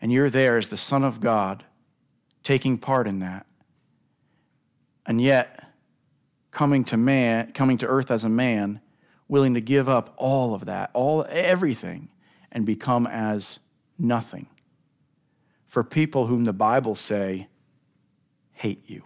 And 0.00 0.12
you're 0.12 0.30
there 0.30 0.58
as 0.58 0.68
the 0.68 0.76
Son 0.76 1.04
of 1.04 1.20
God, 1.20 1.64
taking 2.42 2.76
part 2.78 3.06
in 3.06 3.20
that. 3.20 3.46
And 5.06 5.20
yet, 5.20 5.64
coming 6.50 6.84
to 6.84 6.96
man, 6.96 7.52
coming 7.52 7.78
to 7.78 7.86
earth 7.86 8.10
as 8.10 8.24
a 8.24 8.28
man, 8.28 8.80
willing 9.28 9.54
to 9.54 9.60
give 9.60 9.88
up 9.88 10.14
all 10.16 10.54
of 10.54 10.66
that, 10.66 10.90
all 10.92 11.24
everything, 11.28 12.08
and 12.52 12.66
become 12.66 13.06
as 13.06 13.60
nothing. 13.98 14.48
For 15.66 15.82
people 15.82 16.26
whom 16.26 16.44
the 16.44 16.52
Bible 16.52 16.94
say 16.94 17.48
hate 18.52 18.88
you. 18.88 19.02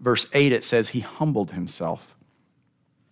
Verse 0.00 0.26
8, 0.32 0.52
it 0.52 0.64
says, 0.64 0.90
He 0.90 1.00
humbled 1.00 1.52
himself. 1.52 2.16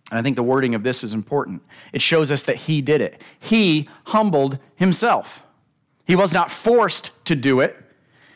And 0.09 0.19
I 0.19 0.21
think 0.21 0.35
the 0.35 0.43
wording 0.43 0.73
of 0.73 0.83
this 0.83 1.03
is 1.03 1.13
important. 1.13 1.61
It 1.91 2.01
shows 2.01 2.31
us 2.31 2.43
that 2.43 2.55
He 2.55 2.81
did 2.81 3.01
it. 3.01 3.21
He 3.39 3.89
humbled 4.05 4.57
Himself. 4.75 5.43
He 6.05 6.15
was 6.15 6.33
not 6.33 6.49
forced 6.49 7.11
to 7.25 7.35
do 7.35 7.59
it. 7.59 7.75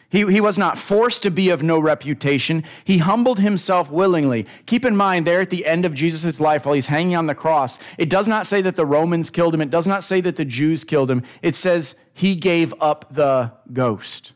He, 0.09 0.29
he 0.29 0.41
was 0.41 0.57
not 0.57 0.77
forced 0.77 1.23
to 1.23 1.31
be 1.31 1.49
of 1.49 1.63
no 1.63 1.79
reputation. 1.79 2.65
He 2.83 2.97
humbled 2.97 3.39
himself 3.39 3.89
willingly. 3.89 4.45
Keep 4.65 4.83
in 4.83 4.93
mind, 4.93 5.25
there 5.25 5.39
at 5.39 5.49
the 5.49 5.65
end 5.65 5.85
of 5.85 5.93
Jesus' 5.93 6.41
life, 6.41 6.65
while 6.65 6.75
he's 6.75 6.87
hanging 6.87 7.15
on 7.15 7.27
the 7.27 7.35
cross, 7.35 7.79
it 7.97 8.09
does 8.09 8.27
not 8.27 8.45
say 8.45 8.61
that 8.61 8.75
the 8.75 8.85
Romans 8.85 9.29
killed 9.29 9.55
him. 9.55 9.61
It 9.61 9.69
does 9.69 9.87
not 9.87 10.03
say 10.03 10.19
that 10.19 10.35
the 10.35 10.43
Jews 10.43 10.83
killed 10.83 11.09
him. 11.09 11.23
It 11.41 11.55
says 11.55 11.95
he 12.13 12.35
gave 12.35 12.73
up 12.81 13.13
the 13.13 13.53
ghost. 13.71 14.33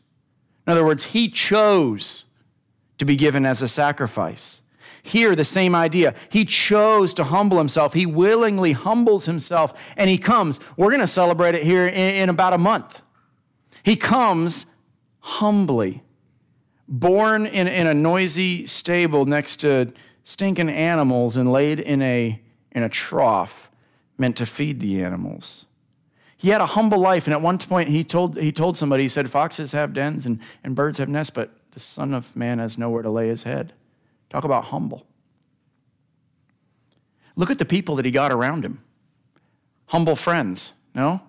In 0.66 0.72
other 0.72 0.84
words, 0.84 1.04
he 1.04 1.28
chose 1.28 2.24
to 2.98 3.04
be 3.04 3.16
given 3.16 3.44
as 3.44 3.62
a 3.62 3.68
sacrifice. 3.68 4.62
Here, 5.02 5.36
the 5.36 5.44
same 5.44 5.74
idea. 5.74 6.14
He 6.30 6.44
chose 6.44 7.14
to 7.14 7.24
humble 7.24 7.58
himself. 7.58 7.94
He 7.94 8.06
willingly 8.06 8.72
humbles 8.72 9.26
himself 9.26 9.72
and 9.96 10.10
he 10.10 10.18
comes. 10.18 10.58
We're 10.76 10.90
going 10.90 11.00
to 11.00 11.06
celebrate 11.06 11.54
it 11.54 11.62
here 11.62 11.86
in, 11.86 12.14
in, 12.16 12.28
about 12.28 12.52
a 12.52 12.58
month. 12.58 13.02
He 13.84 13.94
comes 13.94 14.66
humbly, 15.20 16.02
born 16.88 17.46
in, 17.46 17.68
in 17.68 17.86
a 17.86 17.94
noisy 17.94 18.66
stable 18.66 19.26
next 19.26 19.56
to 19.56 19.92
stinking 20.24 20.70
animals 20.70 21.36
and 21.36 21.52
laid 21.52 21.78
in 21.78 22.02
a, 22.02 22.40
in 22.72 22.82
a 22.82 22.88
trough 22.88 23.70
meant 24.18 24.36
to 24.38 24.46
feed 24.46 24.80
the 24.80 25.04
animals. 25.04 25.66
He 26.36 26.48
had 26.48 26.60
a 26.60 26.66
humble 26.66 26.98
life, 26.98 27.26
and 27.26 27.34
at 27.34 27.40
one 27.40 27.58
point 27.58 27.88
he 27.88 28.04
told, 28.04 28.36
he 28.36 28.52
told 28.52 28.76
somebody, 28.76 29.04
he 29.04 29.08
said, 29.08 29.30
Foxes 29.30 29.72
have 29.72 29.92
dens 29.92 30.26
and, 30.26 30.40
and 30.64 30.74
birds 30.74 30.98
have 30.98 31.08
nests, 31.08 31.30
but 31.30 31.50
the 31.76 31.80
Son 31.80 32.14
of 32.14 32.34
Man 32.34 32.58
has 32.58 32.78
nowhere 32.78 33.02
to 33.02 33.10
lay 33.10 33.28
his 33.28 33.42
head. 33.42 33.74
Talk 34.30 34.44
about 34.44 34.64
humble. 34.64 35.06
Look 37.36 37.50
at 37.50 37.58
the 37.58 37.66
people 37.66 37.96
that 37.96 38.06
he 38.06 38.10
got 38.10 38.32
around 38.32 38.64
him. 38.64 38.82
Humble 39.88 40.16
friends, 40.16 40.72
no? 40.94 41.20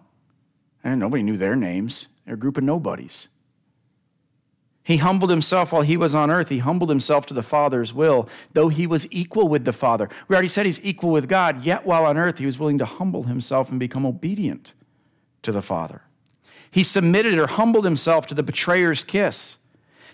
And 0.85 1.01
nobody 1.01 1.21
knew 1.21 1.35
their 1.35 1.57
names. 1.57 2.07
They're 2.23 2.35
a 2.35 2.39
group 2.39 2.55
of 2.55 2.63
nobodies. 2.63 3.27
He 4.85 4.95
humbled 4.95 5.31
himself 5.31 5.73
while 5.73 5.81
he 5.81 5.97
was 5.97 6.15
on 6.15 6.31
earth. 6.31 6.47
He 6.47 6.59
humbled 6.59 6.89
himself 6.89 7.25
to 7.25 7.33
the 7.33 7.43
Father's 7.43 7.93
will, 7.93 8.29
though 8.53 8.69
he 8.69 8.87
was 8.87 9.05
equal 9.11 9.49
with 9.49 9.65
the 9.65 9.73
Father. 9.73 10.07
We 10.29 10.33
already 10.33 10.47
said 10.47 10.65
he's 10.65 10.81
equal 10.81 11.11
with 11.11 11.27
God, 11.27 11.65
yet 11.65 11.85
while 11.85 12.05
on 12.05 12.17
earth, 12.17 12.37
he 12.37 12.45
was 12.45 12.57
willing 12.57 12.77
to 12.77 12.85
humble 12.85 13.23
himself 13.23 13.69
and 13.69 13.81
become 13.81 14.05
obedient 14.05 14.73
to 15.41 15.51
the 15.51 15.61
Father. 15.61 16.03
He 16.71 16.83
submitted 16.83 17.37
or 17.37 17.47
humbled 17.47 17.83
himself 17.83 18.27
to 18.27 18.33
the 18.33 18.43
betrayer's 18.43 19.03
kiss. 19.03 19.56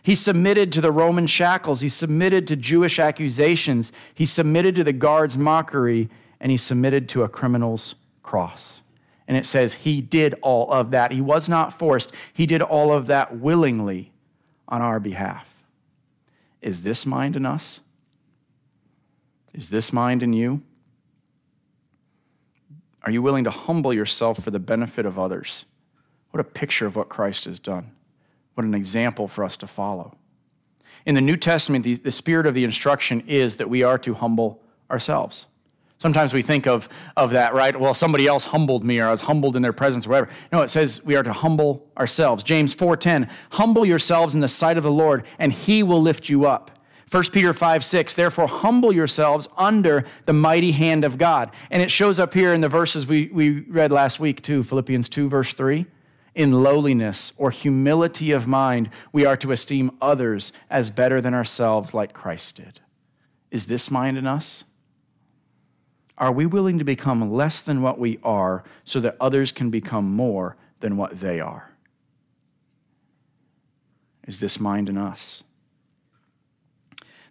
He 0.04 0.16
submitted 0.16 0.74
to 0.74 0.82
the 0.82 0.92
Roman 0.92 1.28
shackles. 1.28 1.80
He 1.80 1.90
submitted 1.90 2.46
to 2.48 2.58
Jewish 2.58 3.00
accusations. 3.00 3.94
He 4.14 4.26
submitted 4.26 4.76
to 4.76 4.84
the 4.84 4.94
guard's 4.94 5.38
mockery, 5.38 6.10
and 6.42 6.52
he 6.52 6.58
submitted 6.58 7.08
to 7.10 7.24
a 7.24 7.30
criminal's 7.30 7.96
cross. 8.22 8.82
And 9.28 9.38
it 9.38 9.46
says 9.46 9.74
he 9.74 10.02
did 10.02 10.36
all 10.42 10.70
of 10.70 10.92
that. 10.92 11.14
He 11.14 11.22
was 11.22 11.48
not 11.48 11.72
forced, 11.72 12.12
he 12.34 12.46
did 12.46 12.62
all 12.62 12.92
of 12.92 13.08
that 13.08 13.38
willingly 13.40 14.12
on 14.68 14.82
our 14.82 15.00
behalf. 15.00 15.64
Is 16.62 16.84
this 16.84 17.06
mind 17.06 17.38
in 17.38 17.46
us? 17.46 17.80
Is 19.54 19.70
this 19.70 19.94
mind 19.94 20.22
in 20.22 20.34
you? 20.34 20.62
Are 23.04 23.12
you 23.12 23.22
willing 23.22 23.44
to 23.46 23.52
humble 23.52 23.94
yourself 23.94 24.44
for 24.44 24.52
the 24.52 24.60
benefit 24.60 25.06
of 25.06 25.18
others? 25.20 25.66
What 26.32 26.42
a 26.42 26.44
picture 26.44 26.86
of 26.86 26.96
what 26.96 27.10
Christ 27.10 27.46
has 27.46 27.60
done. 27.60 27.92
What 28.56 28.66
an 28.66 28.74
example 28.74 29.28
for 29.28 29.44
us 29.44 29.58
to 29.58 29.68
follow. 29.68 30.16
In 31.06 31.16
the 31.16 31.22
New 31.22 31.38
Testament, 31.38 31.84
the, 31.84 31.96
the 31.96 32.12
spirit 32.12 32.46
of 32.46 32.54
the 32.54 32.64
instruction 32.64 33.24
is 33.28 33.58
that 33.58 33.70
we 33.70 33.84
are 33.84 33.98
to 34.00 34.14
humble 34.14 34.62
ourselves. 34.90 35.48
Sometimes 35.98 36.34
we 36.34 36.42
think 36.42 36.68
of, 36.68 36.90
of 37.16 37.30
that, 37.32 37.54
right? 37.54 37.80
Well, 37.80 37.94
somebody 37.94 38.28
else 38.28 38.46
humbled 38.46 38.84
me 38.84 39.00
or 39.00 39.08
I 39.08 39.12
was 39.12 39.22
humbled 39.22 39.56
in 39.56 39.62
their 39.62 39.72
presence 39.72 40.06
or 40.06 40.10
whatever. 40.10 40.30
No, 40.52 40.62
it 40.62 40.70
says 40.70 41.02
we 41.06 41.16
are 41.16 41.24
to 41.24 41.32
humble 41.32 41.88
ourselves. 41.98 42.44
James 42.44 42.76
4:10, 42.76 43.30
humble 43.52 43.86
yourselves 43.86 44.36
in 44.36 44.42
the 44.42 44.50
sight 44.50 44.76
of 44.76 44.84
the 44.84 44.92
Lord, 44.92 45.24
and 45.40 45.54
he 45.54 45.82
will 45.82 46.02
lift 46.02 46.28
you 46.28 46.46
up. 46.46 46.72
1 47.10 47.24
Peter 47.32 47.54
5, 47.54 47.86
6, 47.86 48.16
therefore 48.16 48.48
humble 48.48 48.92
yourselves 48.92 49.48
under 49.56 50.04
the 50.26 50.34
mighty 50.34 50.72
hand 50.72 51.06
of 51.06 51.18
God. 51.18 51.52
And 51.70 51.82
it 51.82 51.92
shows 51.92 52.20
up 52.20 52.34
here 52.34 52.54
in 52.54 52.60
the 52.60 52.68
verses 52.68 53.08
we, 53.08 53.30
we 53.32 53.62
read 53.62 53.92
last 53.92 54.20
week 54.20 54.42
too, 54.42 54.64
Philippians 54.64 55.08
2, 55.10 55.30
verse 55.30 55.54
3. 55.54 55.86
In 56.36 56.64
lowliness 56.64 57.32
or 57.38 57.52
humility 57.52 58.32
of 58.32 58.48
mind, 58.48 58.90
we 59.12 59.26
are 59.26 59.38
to 59.38 59.52
esteem 59.52 59.96
others 60.02 60.52
as 60.70 60.90
better 60.90 61.22
than 61.22 61.34
ourselves, 61.34 61.94
like 61.94 62.14
Christ 62.14 62.56
did. 62.56 62.80
Is 63.52 63.68
this 63.68 63.92
mind 63.92 64.18
in 64.18 64.26
us? 64.26 64.64
Are 66.18 66.32
we 66.32 66.46
willing 66.46 66.80
to 66.80 66.84
become 66.84 67.32
less 67.32 67.62
than 67.62 67.82
what 67.82 68.00
we 68.00 68.20
are 68.24 68.64
so 68.84 69.00
that 69.00 69.18
others 69.20 69.52
can 69.52 69.70
become 69.70 70.06
more 70.12 70.58
than 70.80 70.98
what 70.98 71.20
they 71.20 71.40
are? 71.40 71.72
Is 74.28 74.40
this 74.40 74.60
mind 74.60 74.90
in 74.90 74.98
us? 74.98 75.44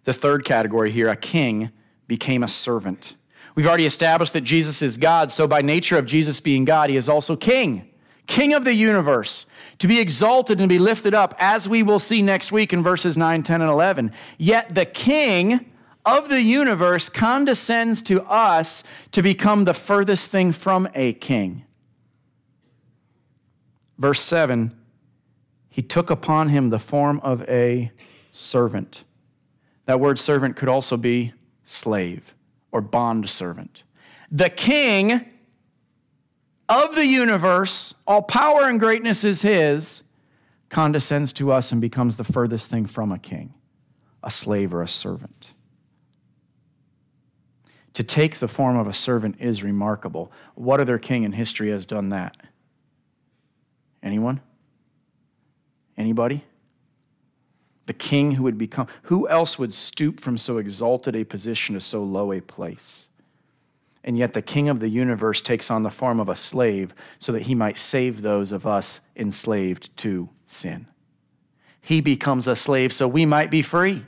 The 0.03 0.13
third 0.13 0.45
category 0.45 0.91
here 0.91 1.09
a 1.09 1.15
king 1.15 1.71
became 2.07 2.43
a 2.43 2.47
servant. 2.47 3.15
We've 3.55 3.67
already 3.67 3.85
established 3.85 4.33
that 4.33 4.43
Jesus 4.43 4.81
is 4.81 4.97
God, 4.97 5.31
so 5.31 5.47
by 5.47 5.61
nature 5.61 5.97
of 5.97 6.05
Jesus 6.05 6.39
being 6.39 6.65
God, 6.65 6.89
he 6.89 6.97
is 6.97 7.07
also 7.07 7.35
king, 7.35 7.89
king 8.27 8.53
of 8.53 8.63
the 8.63 8.73
universe, 8.73 9.45
to 9.79 9.87
be 9.87 9.99
exalted 9.99 10.59
and 10.59 10.69
be 10.69 10.79
lifted 10.79 11.13
up, 11.13 11.35
as 11.39 11.67
we 11.67 11.83
will 11.83 11.99
see 11.99 12.21
next 12.21 12.51
week 12.51 12.73
in 12.73 12.83
verses 12.83 13.17
9, 13.17 13.43
10, 13.43 13.61
and 13.61 13.69
11. 13.69 14.11
Yet 14.37 14.73
the 14.73 14.85
king 14.85 15.71
of 16.05 16.29
the 16.29 16.41
universe 16.41 17.09
condescends 17.09 18.01
to 18.03 18.21
us 18.23 18.83
to 19.11 19.21
become 19.21 19.65
the 19.65 19.73
furthest 19.73 20.31
thing 20.31 20.51
from 20.51 20.87
a 20.93 21.13
king. 21.13 21.65
Verse 23.97 24.21
7 24.21 24.75
He 25.69 25.81
took 25.81 26.09
upon 26.09 26.49
him 26.49 26.69
the 26.69 26.79
form 26.79 27.19
of 27.21 27.41
a 27.49 27.91
servant. 28.31 29.03
That 29.85 29.99
word 29.99 30.19
servant 30.19 30.55
could 30.55 30.69
also 30.69 30.97
be 30.97 31.33
slave 31.63 32.33
or 32.71 32.81
bond 32.81 33.29
servant. 33.29 33.83
The 34.31 34.49
king 34.49 35.25
of 36.69 36.95
the 36.95 37.05
universe, 37.05 37.93
all 38.07 38.21
power 38.21 38.63
and 38.63 38.79
greatness 38.79 39.23
is 39.23 39.41
his, 39.41 40.03
condescends 40.69 41.31
to 41.33 41.51
us 41.51 41.71
and 41.71 41.81
becomes 41.81 42.17
the 42.17 42.23
furthest 42.23 42.69
thing 42.69 42.85
from 42.85 43.11
a 43.11 43.19
king, 43.19 43.53
a 44.23 44.31
slave 44.31 44.73
or 44.73 44.81
a 44.81 44.87
servant. 44.87 45.53
To 47.93 48.03
take 48.03 48.37
the 48.39 48.47
form 48.47 48.77
of 48.77 48.87
a 48.87 48.93
servant 48.93 49.35
is 49.39 49.61
remarkable. 49.61 50.31
What 50.55 50.79
other 50.79 50.97
king 50.97 51.23
in 51.23 51.33
history 51.33 51.69
has 51.69 51.85
done 51.85 52.09
that? 52.09 52.35
Anyone? 54.01 54.41
Anybody? 55.95 56.43
The 57.85 57.93
king 57.93 58.31
who 58.31 58.43
would 58.43 58.57
become, 58.57 58.87
who 59.03 59.27
else 59.29 59.59
would 59.59 59.73
stoop 59.73 60.19
from 60.19 60.37
so 60.37 60.57
exalted 60.57 61.15
a 61.15 61.23
position 61.23 61.75
to 61.75 61.81
so 61.81 62.03
low 62.03 62.31
a 62.31 62.41
place? 62.41 63.09
And 64.03 64.17
yet 64.17 64.33
the 64.33 64.41
king 64.41 64.67
of 64.67 64.79
the 64.79 64.89
universe 64.89 65.41
takes 65.41 65.71
on 65.71 65.83
the 65.83 65.89
form 65.89 66.19
of 66.19 66.27
a 66.27 66.35
slave 66.35 66.93
so 67.19 67.31
that 67.31 67.43
he 67.43 67.55
might 67.55 67.79
save 67.79 68.21
those 68.21 68.51
of 68.51 68.67
us 68.67 68.99
enslaved 69.15 69.95
to 69.97 70.29
sin. 70.45 70.87
He 71.79 72.01
becomes 72.01 72.47
a 72.47 72.55
slave 72.55 72.91
so 72.91 73.07
we 73.07 73.25
might 73.25 73.49
be 73.49 73.61
free. 73.61 74.05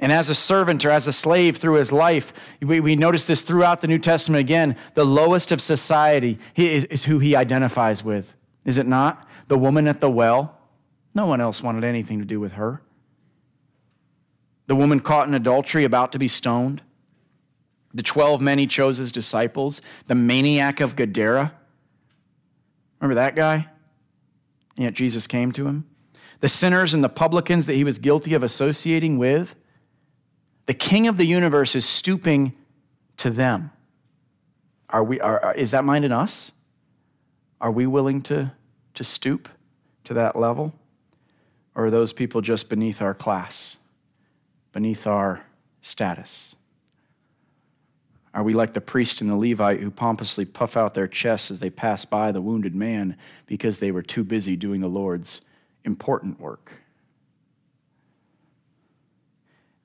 And 0.00 0.12
as 0.12 0.28
a 0.28 0.34
servant 0.34 0.84
or 0.84 0.90
as 0.90 1.08
a 1.08 1.12
slave 1.12 1.56
through 1.56 1.74
his 1.74 1.90
life, 1.90 2.32
we, 2.62 2.78
we 2.78 2.94
notice 2.94 3.24
this 3.24 3.42
throughout 3.42 3.80
the 3.80 3.88
New 3.88 3.98
Testament 3.98 4.40
again. 4.40 4.76
The 4.94 5.04
lowest 5.04 5.50
of 5.50 5.60
society 5.60 6.38
is, 6.54 6.84
is 6.84 7.04
who 7.04 7.18
he 7.18 7.34
identifies 7.34 8.04
with, 8.04 8.34
is 8.64 8.78
it 8.78 8.86
not? 8.86 9.26
The 9.48 9.58
woman 9.58 9.88
at 9.88 10.00
the 10.00 10.10
well. 10.10 10.56
No 11.14 11.26
one 11.26 11.40
else 11.40 11.62
wanted 11.62 11.82
anything 11.82 12.20
to 12.20 12.24
do 12.24 12.38
with 12.38 12.52
her. 12.52 12.80
The 14.68 14.76
woman 14.76 15.00
caught 15.00 15.26
in 15.26 15.34
adultery, 15.34 15.84
about 15.84 16.12
to 16.12 16.18
be 16.18 16.28
stoned. 16.28 16.82
The 17.92 18.02
12 18.02 18.40
men 18.40 18.58
he 18.58 18.66
chose 18.66 19.00
as 19.00 19.12
disciples. 19.12 19.80
The 20.06 20.14
maniac 20.14 20.80
of 20.80 20.96
Gadara. 20.96 21.54
Remember 23.00 23.14
that 23.14 23.34
guy? 23.34 23.68
And 24.76 24.84
yet 24.84 24.94
Jesus 24.94 25.26
came 25.26 25.52
to 25.52 25.66
him. 25.66 25.86
The 26.40 26.48
sinners 26.48 26.94
and 26.94 27.02
the 27.02 27.08
publicans 27.08 27.66
that 27.66 27.74
he 27.74 27.84
was 27.84 27.98
guilty 27.98 28.34
of 28.34 28.42
associating 28.42 29.18
with. 29.18 29.56
The 30.66 30.74
king 30.74 31.06
of 31.08 31.16
the 31.16 31.24
universe 31.24 31.74
is 31.74 31.86
stooping 31.86 32.52
to 33.16 33.30
them. 33.30 33.70
Are 34.90 35.02
we, 35.02 35.20
are, 35.20 35.54
is 35.56 35.70
that 35.72 35.84
mind 35.84 36.04
in 36.04 36.12
us? 36.12 36.52
Are 37.60 37.70
we 37.70 37.86
willing 37.86 38.22
to, 38.22 38.52
to 38.94 39.04
stoop 39.04 39.48
to 40.04 40.14
that 40.14 40.36
level? 40.36 40.74
Or 41.74 41.86
are 41.86 41.90
those 41.90 42.12
people 42.12 42.40
just 42.40 42.68
beneath 42.68 43.02
our 43.02 43.14
class, 43.14 43.76
beneath 44.72 45.06
our 45.06 45.44
status? 45.80 46.54
Are 48.38 48.44
we 48.44 48.52
like 48.52 48.72
the 48.72 48.80
priest 48.80 49.20
and 49.20 49.28
the 49.28 49.34
Levite 49.34 49.80
who 49.80 49.90
pompously 49.90 50.44
puff 50.44 50.76
out 50.76 50.94
their 50.94 51.08
chests 51.08 51.50
as 51.50 51.58
they 51.58 51.70
pass 51.70 52.04
by 52.04 52.30
the 52.30 52.40
wounded 52.40 52.72
man 52.72 53.16
because 53.46 53.80
they 53.80 53.90
were 53.90 54.00
too 54.00 54.22
busy 54.22 54.54
doing 54.54 54.80
the 54.80 54.86
Lord's 54.86 55.40
important 55.84 56.38
work? 56.38 56.70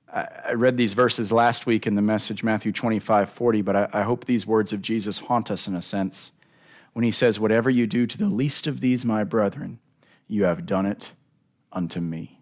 I 0.08 0.52
read 0.52 0.76
these 0.76 0.92
verses 0.92 1.32
last 1.32 1.66
week 1.66 1.84
in 1.84 1.96
the 1.96 2.00
message, 2.00 2.44
Matthew 2.44 2.70
25, 2.70 3.28
40, 3.28 3.62
but 3.62 3.74
I, 3.74 3.88
I, 3.92 4.02
hope 4.02 4.24
these 4.24 4.46
words 4.46 4.72
of 4.72 4.80
Jesus 4.80 5.18
haunt 5.18 5.50
us 5.50 5.66
in 5.66 5.74
a 5.74 5.82
sense 5.82 6.30
when 6.92 7.04
he 7.04 7.10
says, 7.10 7.40
Whatever 7.40 7.70
you 7.70 7.88
do 7.88 8.06
to 8.06 8.16
the 8.16 8.28
least 8.28 8.68
of 8.68 8.78
these, 8.78 9.04
my 9.04 9.24
brethren, 9.24 9.80
you 10.28 10.44
have 10.44 10.64
done 10.64 10.86
it 10.86 11.10
unto 11.72 11.98
me. 11.98 12.38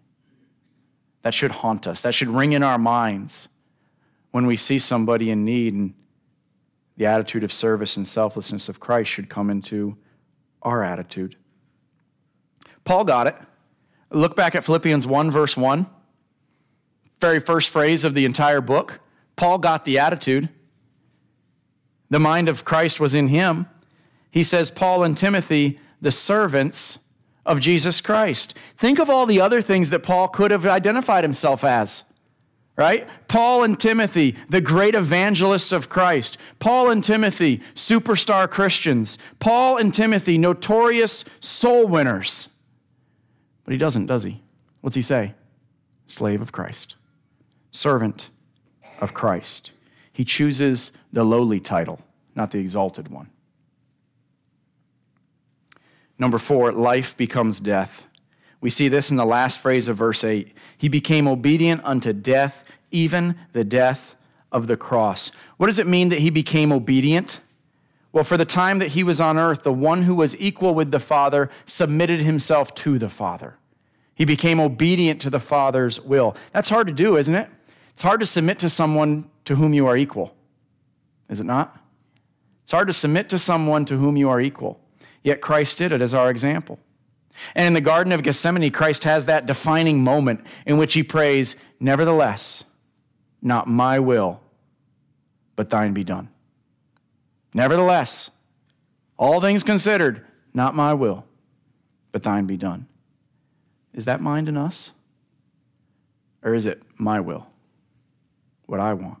That 1.23 1.33
should 1.33 1.49
haunt 1.49 1.87
us. 1.87 2.01
That 2.01 2.13
should 2.13 2.27
ring 2.27 2.53
in 2.53 2.61
our 2.61 2.77
minds 2.77 3.49
when 4.29 4.45
we 4.45 4.57
see 4.57 4.77
somebody 4.77 5.31
in 5.31 5.43
need, 5.43 5.73
and 5.73 5.95
the 6.97 7.05
attitude 7.05 7.43
of 7.43 7.51
service 7.51 7.97
and 7.97 8.07
selflessness 8.07 8.69
of 8.69 8.79
Christ 8.79 9.09
should 9.09 9.29
come 9.29 9.49
into 9.49 9.97
our 10.61 10.83
attitude. 10.83 11.35
Paul 12.83 13.03
got 13.03 13.27
it. 13.27 13.35
Look 14.11 14.35
back 14.35 14.55
at 14.55 14.63
Philippians 14.63 15.07
1, 15.07 15.31
verse 15.31 15.57
1 15.57 15.87
very 17.23 17.39
first 17.39 17.69
phrase 17.69 18.03
of 18.03 18.15
the 18.15 18.25
entire 18.25 18.59
book. 18.59 18.99
Paul 19.37 19.57
got 19.57 19.85
the 19.85 19.97
attitude. 19.97 20.49
The 22.09 22.19
mind 22.19 22.49
of 22.49 22.65
Christ 22.65 22.99
was 22.99 23.13
in 23.13 23.29
him. 23.29 23.65
He 24.29 24.43
says, 24.43 24.69
Paul 24.69 25.05
and 25.05 25.17
Timothy, 25.17 25.79
the 26.01 26.11
servants 26.11 26.99
of 27.45 27.61
Jesus 27.61 28.01
Christ. 28.01 28.57
Think 28.75 28.99
of 28.99 29.09
all 29.09 29.25
the 29.25 29.39
other 29.39 29.61
things 29.61 29.89
that 29.89 30.03
Paul 30.03 30.27
could 30.27 30.51
have 30.51 30.65
identified 30.65 31.23
himself 31.23 31.63
as, 31.63 32.03
right? 32.75 33.07
Paul 33.27 33.63
and 33.63 33.79
Timothy, 33.79 34.35
the 34.49 34.61
great 34.61 34.95
evangelists 34.95 35.71
of 35.71 35.89
Christ. 35.89 36.37
Paul 36.59 36.89
and 36.89 37.03
Timothy, 37.03 37.57
superstar 37.75 38.49
Christians. 38.49 39.17
Paul 39.39 39.77
and 39.77 39.93
Timothy, 39.93 40.37
notorious 40.37 41.23
soul 41.39 41.87
winners. 41.87 42.49
But 43.63 43.73
he 43.73 43.77
doesn't, 43.77 44.07
does 44.07 44.23
he? 44.23 44.41
What's 44.81 44.95
he 44.95 45.01
say? 45.01 45.35
Slave 46.07 46.41
of 46.41 46.51
Christ 46.51 46.97
servant 47.73 48.29
of 49.01 49.13
Christ. 49.13 49.71
He 50.13 50.23
chooses 50.23 50.91
the 51.11 51.25
lowly 51.25 51.59
title, 51.59 51.99
not 52.35 52.51
the 52.51 52.59
exalted 52.59 53.09
one. 53.09 53.29
Number 56.17 56.37
four, 56.37 56.71
life 56.71 57.17
becomes 57.17 57.59
death. 57.59 58.05
We 58.63 58.69
see 58.69 58.87
this 58.87 59.11
in 59.11 59.17
the 59.17 59.25
last 59.25 59.59
phrase 59.59 59.89
of 59.89 59.97
verse 59.97 60.23
8. 60.23 60.53
He 60.77 60.87
became 60.87 61.27
obedient 61.27 61.81
unto 61.83 62.13
death, 62.13 62.63
even 62.91 63.35
the 63.51 63.65
death 63.65 64.15
of 64.53 64.67
the 64.67 64.77
cross. 64.77 65.31
What 65.57 65.67
does 65.67 65.79
it 65.79 65.85
mean 65.85 66.07
that 66.07 66.19
he 66.19 66.29
became 66.29 66.71
obedient? 66.71 67.41
Well, 68.13 68.23
for 68.23 68.37
the 68.37 68.45
time 68.45 68.79
that 68.79 68.91
he 68.91 69.03
was 69.03 69.19
on 69.19 69.37
earth, 69.37 69.63
the 69.63 69.73
one 69.73 70.03
who 70.03 70.15
was 70.15 70.39
equal 70.39 70.73
with 70.73 70.91
the 70.91 71.01
Father 71.01 71.49
submitted 71.65 72.21
himself 72.21 72.73
to 72.75 72.97
the 72.97 73.09
Father. 73.09 73.57
He 74.15 74.23
became 74.23 74.61
obedient 74.61 75.19
to 75.23 75.29
the 75.29 75.41
Father's 75.41 75.99
will. 75.99 76.33
That's 76.53 76.69
hard 76.69 76.87
to 76.87 76.93
do, 76.93 77.17
isn't 77.17 77.35
it? 77.35 77.49
It's 77.91 78.03
hard 78.03 78.21
to 78.21 78.25
submit 78.25 78.59
to 78.59 78.69
someone 78.69 79.29
to 79.43 79.57
whom 79.57 79.73
you 79.73 79.87
are 79.87 79.97
equal, 79.97 80.37
is 81.27 81.41
it 81.41 81.45
not? 81.45 81.77
It's 82.63 82.71
hard 82.71 82.87
to 82.87 82.93
submit 82.93 83.27
to 83.27 83.39
someone 83.39 83.83
to 83.83 83.97
whom 83.97 84.15
you 84.15 84.29
are 84.29 84.39
equal. 84.39 84.79
Yet 85.21 85.41
Christ 85.41 85.79
did 85.79 85.91
it 85.91 86.01
as 86.01 86.13
our 86.13 86.29
example. 86.29 86.79
And 87.55 87.67
in 87.67 87.73
the 87.73 87.81
Garden 87.81 88.13
of 88.13 88.23
Gethsemane, 88.23 88.71
Christ 88.71 89.03
has 89.03 89.25
that 89.25 89.45
defining 89.45 90.03
moment 90.03 90.45
in 90.65 90.77
which 90.77 90.93
he 90.93 91.03
prays, 91.03 91.55
Nevertheless, 91.79 92.63
not 93.41 93.67
my 93.67 93.99
will, 93.99 94.39
but 95.55 95.69
thine 95.69 95.93
be 95.93 96.03
done. 96.03 96.29
Nevertheless, 97.53 98.31
all 99.17 99.41
things 99.41 99.63
considered, 99.63 100.25
not 100.53 100.75
my 100.75 100.93
will, 100.93 101.25
but 102.11 102.23
thine 102.23 102.45
be 102.45 102.57
done. 102.57 102.87
Is 103.93 104.05
that 104.05 104.21
mind 104.21 104.49
in 104.49 104.57
us? 104.57 104.91
Or 106.41 106.53
is 106.53 106.65
it 106.65 106.81
my 106.97 107.19
will? 107.19 107.47
what 108.65 108.79
I 108.79 108.93
want. 108.93 109.19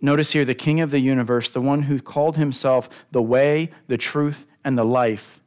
Notice 0.00 0.32
here 0.32 0.44
the 0.44 0.54
King 0.54 0.80
of 0.80 0.90
the 0.90 0.98
universe, 0.98 1.50
the 1.50 1.60
one 1.60 1.82
who 1.82 2.00
called 2.00 2.36
himself 2.36 2.88
the 3.10 3.22
way, 3.22 3.70
the 3.86 3.96
truth, 3.96 4.46
and 4.64 4.76
the 4.76 4.84
life, 4.84 5.40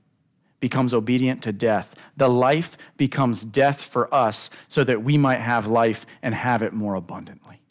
becomes 0.59 0.93
obedient 0.93 1.43
to 1.43 1.51
death. 1.51 1.95
The 2.17 2.27
life 2.27 2.77
becomes 2.97 3.43
death 3.43 3.81
for 3.81 4.13
us 4.13 4.49
so 4.67 4.83
that 4.83 5.03
we 5.03 5.17
might 5.17 5.39
have 5.39 5.67
life 5.67 6.05
and 6.21 6.35
have 6.35 6.61
it 6.61 6.73
more 6.73 6.95
abundantly. 6.95 7.61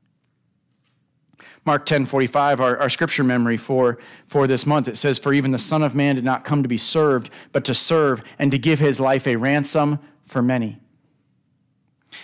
Mark 1.65 1.85
10 1.85 2.07
45, 2.07 2.61
our, 2.61 2.79
our 2.79 2.89
scripture 2.89 3.25
memory 3.25 3.59
for, 3.59 3.99
for 4.27 4.47
this 4.47 4.65
month, 4.65 4.89
it 4.89 4.97
says, 4.97 5.19
For 5.19 5.35
even 5.35 5.51
the 5.51 5.59
Son 5.59 5.83
of 5.83 5.95
Man 5.95 6.15
did 6.15 6.25
not 6.25 6.45
come 6.45 6.63
to 6.63 6.69
be 6.69 6.79
served, 6.79 7.31
but 7.53 7.65
to 7.67 7.75
serve 7.75 8.23
and 8.39 8.51
to 8.53 8.59
give 8.59 8.79
his 8.79 8.99
life 8.99 9.27
a 9.27 9.37
ransom 9.37 9.99
for 10.25 10.41
many. 10.41 10.79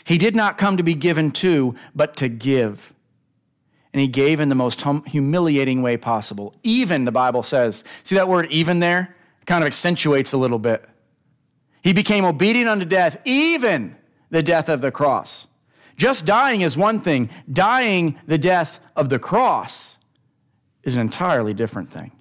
He 0.05 0.17
did 0.17 0.35
not 0.35 0.57
come 0.57 0.79
to 0.79 0.83
be 0.83 0.95
given 0.95 1.31
to, 1.33 1.75
but 1.95 2.17
to 2.17 2.29
give 2.29 2.95
and 3.95 4.01
he 4.01 4.09
gave 4.09 4.41
in 4.41 4.49
the 4.49 4.57
most 4.57 4.83
hum- 4.83 5.05
humiliating 5.07 5.81
way 5.81 5.97
possible. 5.97 6.53
Even, 6.65 7.05
the 7.05 7.13
Bible 7.13 7.45
says. 7.45 7.85
See 8.03 8.17
that 8.17 8.27
word 8.27 8.47
even 8.51 8.81
there? 8.81 9.15
Kind 9.47 9.63
of 9.63 9.67
accentuates 9.67 10.33
a 10.33 10.39
little 10.39 10.59
bit. 10.59 10.89
He 11.83 11.93
became 11.93 12.25
obedient 12.25 12.69
unto 12.69 12.85
death, 12.85 13.21
even 13.25 13.97
the 14.31 14.43
death 14.43 14.69
of 14.69 14.81
the 14.81 14.91
cross. 14.91 15.47
Just 15.97 16.25
dying 16.27 16.63
is 16.63 16.77
one 16.77 17.01
thing, 17.01 17.31
dying 17.51 18.19
the 18.27 18.39
death 18.39 18.81
of 18.97 19.09
the 19.09 19.19
cross 19.19 19.99
is 20.83 20.95
an 20.95 21.01
entirely 21.01 21.55
different 21.55 21.91
thing. 21.91 22.13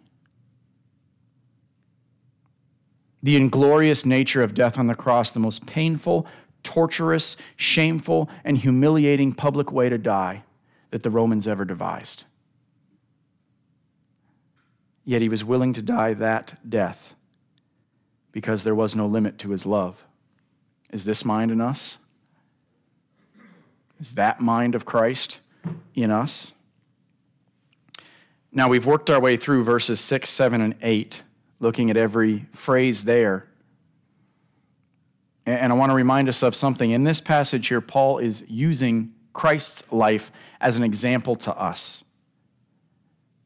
The 3.21 3.37
inglorious 3.37 4.05
nature 4.05 4.43
of 4.43 4.53
death 4.53 4.77
on 4.77 4.87
the 4.87 4.95
cross, 4.95 5.31
the 5.31 5.39
most 5.39 5.65
painful, 5.65 6.27
torturous, 6.61 7.37
shameful, 7.55 8.29
and 8.43 8.57
humiliating 8.57 9.33
public 9.33 9.71
way 9.71 9.89
to 9.89 9.97
die 9.97 10.43
that 10.91 11.03
the 11.03 11.09
Romans 11.09 11.47
ever 11.47 11.65
devised. 11.65 12.25
Yet 15.05 15.21
he 15.21 15.29
was 15.29 15.43
willing 15.43 15.73
to 15.73 15.81
die 15.81 16.13
that 16.13 16.57
death 16.69 17.15
because 18.31 18.63
there 18.63 18.75
was 18.75 18.95
no 18.95 19.05
limit 19.05 19.37
to 19.39 19.49
his 19.51 19.65
love. 19.65 20.05
Is 20.91 21.05
this 21.05 21.25
mind 21.25 21.51
in 21.51 21.59
us? 21.59 21.97
Is 23.99 24.13
that 24.15 24.39
mind 24.39 24.75
of 24.75 24.85
Christ 24.85 25.39
in 25.93 26.11
us? 26.11 26.53
Now, 28.51 28.69
we've 28.69 28.85
worked 28.85 29.09
our 29.09 29.19
way 29.19 29.37
through 29.37 29.63
verses 29.63 29.99
6, 29.99 30.29
7, 30.29 30.61
and 30.61 30.75
8, 30.81 31.23
looking 31.59 31.89
at 31.89 31.97
every 31.97 32.45
phrase 32.51 33.03
there. 33.05 33.47
And 35.45 35.73
I 35.73 35.75
want 35.75 35.89
to 35.89 35.95
remind 35.95 36.29
us 36.29 36.43
of 36.43 36.55
something. 36.55 36.91
In 36.91 37.03
this 37.03 37.19
passage 37.19 37.67
here, 37.67 37.81
Paul 37.81 38.19
is 38.19 38.43
using 38.47 39.13
Christ's 39.33 39.91
life 39.91 40.31
as 40.61 40.77
an 40.77 40.83
example 40.83 41.35
to 41.37 41.57
us. 41.57 42.03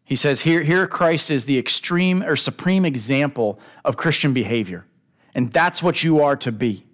He 0.07 0.15
says 0.15 0.39
here, 0.41 0.63
here 0.63 0.87
Christ 0.87 1.29
is 1.29 1.43
the 1.43 1.57
extreme 1.57 2.23
or 2.23 2.37
supreme 2.37 2.85
example 2.85 3.59
of 3.83 3.97
Christian 3.97 4.33
behavior. 4.33 4.85
And 5.35 5.51
that's 5.51 5.83
what 5.83 6.01
you 6.01 6.21
are 6.21 6.37
to 6.37 6.51
be. 6.53 6.85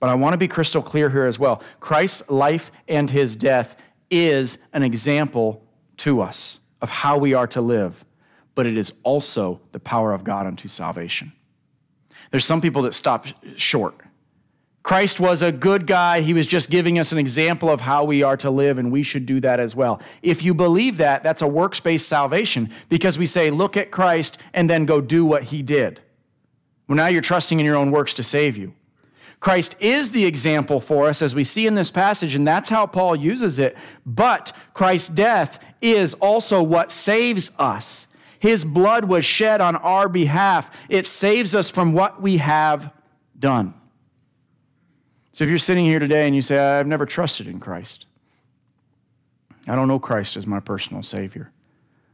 But 0.00 0.08
I 0.08 0.14
want 0.16 0.34
to 0.34 0.36
be 0.36 0.48
crystal 0.48 0.82
clear 0.82 1.08
here 1.08 1.26
as 1.26 1.38
well. 1.38 1.62
Christ's 1.78 2.28
life 2.28 2.72
and 2.88 3.08
his 3.08 3.36
death 3.36 3.80
is 4.10 4.58
an 4.72 4.82
example 4.82 5.64
to 5.98 6.20
us 6.20 6.58
of 6.82 6.88
how 6.90 7.16
we 7.18 7.34
are 7.34 7.46
to 7.46 7.60
live, 7.60 8.04
but 8.56 8.66
it 8.66 8.76
is 8.76 8.92
also 9.04 9.60
the 9.70 9.78
power 9.78 10.12
of 10.12 10.24
God 10.24 10.48
unto 10.48 10.66
salvation. 10.66 11.32
There's 12.32 12.44
some 12.44 12.60
people 12.60 12.82
that 12.82 12.94
stop 12.94 13.26
short 13.54 13.94
Christ 14.86 15.18
was 15.18 15.42
a 15.42 15.50
good 15.50 15.84
guy. 15.84 16.20
He 16.20 16.32
was 16.32 16.46
just 16.46 16.70
giving 16.70 16.96
us 16.96 17.10
an 17.10 17.18
example 17.18 17.68
of 17.68 17.80
how 17.80 18.04
we 18.04 18.22
are 18.22 18.36
to 18.36 18.50
live, 18.50 18.78
and 18.78 18.92
we 18.92 19.02
should 19.02 19.26
do 19.26 19.40
that 19.40 19.58
as 19.58 19.74
well. 19.74 20.00
If 20.22 20.44
you 20.44 20.54
believe 20.54 20.98
that, 20.98 21.24
that's 21.24 21.42
a 21.42 21.48
works 21.48 21.80
based 21.80 22.06
salvation 22.06 22.70
because 22.88 23.18
we 23.18 23.26
say, 23.26 23.50
look 23.50 23.76
at 23.76 23.90
Christ 23.90 24.40
and 24.54 24.70
then 24.70 24.86
go 24.86 25.00
do 25.00 25.24
what 25.24 25.42
he 25.42 25.60
did. 25.60 26.02
Well, 26.86 26.94
now 26.94 27.08
you're 27.08 27.20
trusting 27.20 27.58
in 27.58 27.66
your 27.66 27.74
own 27.74 27.90
works 27.90 28.14
to 28.14 28.22
save 28.22 28.56
you. 28.56 28.74
Christ 29.40 29.74
is 29.80 30.12
the 30.12 30.24
example 30.24 30.78
for 30.78 31.08
us, 31.08 31.20
as 31.20 31.34
we 31.34 31.42
see 31.42 31.66
in 31.66 31.74
this 31.74 31.90
passage, 31.90 32.36
and 32.36 32.46
that's 32.46 32.70
how 32.70 32.86
Paul 32.86 33.16
uses 33.16 33.58
it. 33.58 33.76
But 34.06 34.52
Christ's 34.72 35.08
death 35.08 35.58
is 35.82 36.14
also 36.14 36.62
what 36.62 36.92
saves 36.92 37.50
us. 37.58 38.06
His 38.38 38.64
blood 38.64 39.06
was 39.06 39.24
shed 39.24 39.60
on 39.60 39.74
our 39.74 40.08
behalf, 40.08 40.70
it 40.88 41.08
saves 41.08 41.56
us 41.56 41.70
from 41.70 41.92
what 41.92 42.22
we 42.22 42.36
have 42.36 42.92
done. 43.36 43.74
So 45.36 45.44
if 45.44 45.50
you're 45.50 45.58
sitting 45.58 45.84
here 45.84 45.98
today 45.98 46.26
and 46.26 46.34
you 46.34 46.40
say, 46.40 46.56
I've 46.56 46.86
never 46.86 47.04
trusted 47.04 47.46
in 47.46 47.60
Christ, 47.60 48.06
I 49.68 49.76
don't 49.76 49.86
know 49.86 49.98
Christ 49.98 50.34
as 50.34 50.46
my 50.46 50.60
personal 50.60 51.02
Savior. 51.02 51.52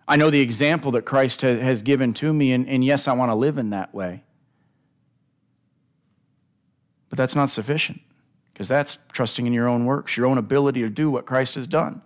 I 0.09 0.17
know 0.17 0.29
the 0.29 0.41
example 0.41 0.91
that 0.91 1.03
Christ 1.03 1.43
has 1.43 1.83
given 1.83 2.15
to 2.15 2.35
me, 2.35 2.51
and, 2.51 2.69
and 2.69 2.85
yes, 2.85 3.07
I 3.07 3.13
want 3.13 3.31
to 3.31 3.37
live 3.37 3.59
in 3.59 3.71
that 3.71 3.95
way. 3.95 4.25
But 7.11 7.17
that's 7.17 7.37
not 7.37 7.49
sufficient 7.49 8.01
because 8.53 8.67
that's 8.67 8.99
trusting 9.13 9.47
in 9.47 9.53
your 9.53 9.69
own 9.69 9.85
works, 9.85 10.17
your 10.17 10.27
own 10.27 10.37
ability 10.37 10.81
to 10.81 10.89
do 10.89 11.09
what 11.09 11.25
Christ 11.25 11.55
has 11.55 11.69
done. 11.69 12.03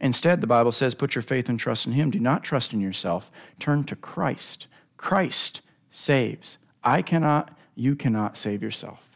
Instead, 0.00 0.40
the 0.40 0.48
Bible 0.48 0.72
says, 0.72 0.96
put 0.96 1.14
your 1.14 1.22
faith 1.22 1.48
and 1.48 1.60
trust 1.60 1.86
in 1.86 1.92
Him. 1.92 2.10
Do 2.10 2.18
not 2.18 2.42
trust 2.42 2.72
in 2.72 2.80
yourself. 2.80 3.30
Turn 3.60 3.84
to 3.84 3.94
Christ. 3.94 4.66
Christ 4.96 5.60
saves. 5.92 6.58
I 6.82 7.02
cannot, 7.02 7.56
you 7.76 7.94
cannot 7.94 8.36
save 8.36 8.64
yourself. 8.64 9.15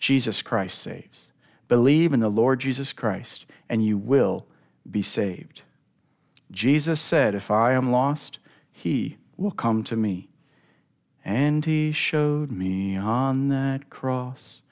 Jesus 0.00 0.42
Christ 0.42 0.78
saves. 0.78 1.30
Believe 1.68 2.12
in 2.12 2.20
the 2.20 2.28
Lord 2.28 2.58
Jesus 2.58 2.92
Christ, 2.92 3.46
and 3.68 3.84
you 3.84 3.96
will 3.96 4.46
be 4.90 5.02
saved. 5.02 5.62
Jesus 6.50 7.00
said, 7.00 7.34
If 7.34 7.50
I 7.50 7.74
am 7.74 7.92
lost, 7.92 8.40
he 8.72 9.18
will 9.36 9.52
come 9.52 9.84
to 9.84 9.94
me. 9.94 10.30
And 11.24 11.64
he 11.64 11.92
showed 11.92 12.50
me 12.50 12.96
on 12.96 13.48
that 13.50 13.90
cross, 13.90 14.62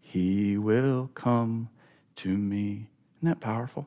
he 0.00 0.58
will 0.58 1.10
come 1.14 1.68
to 2.16 2.36
me. 2.36 2.88
Isn't 3.18 3.28
that 3.28 3.40
powerful? 3.40 3.86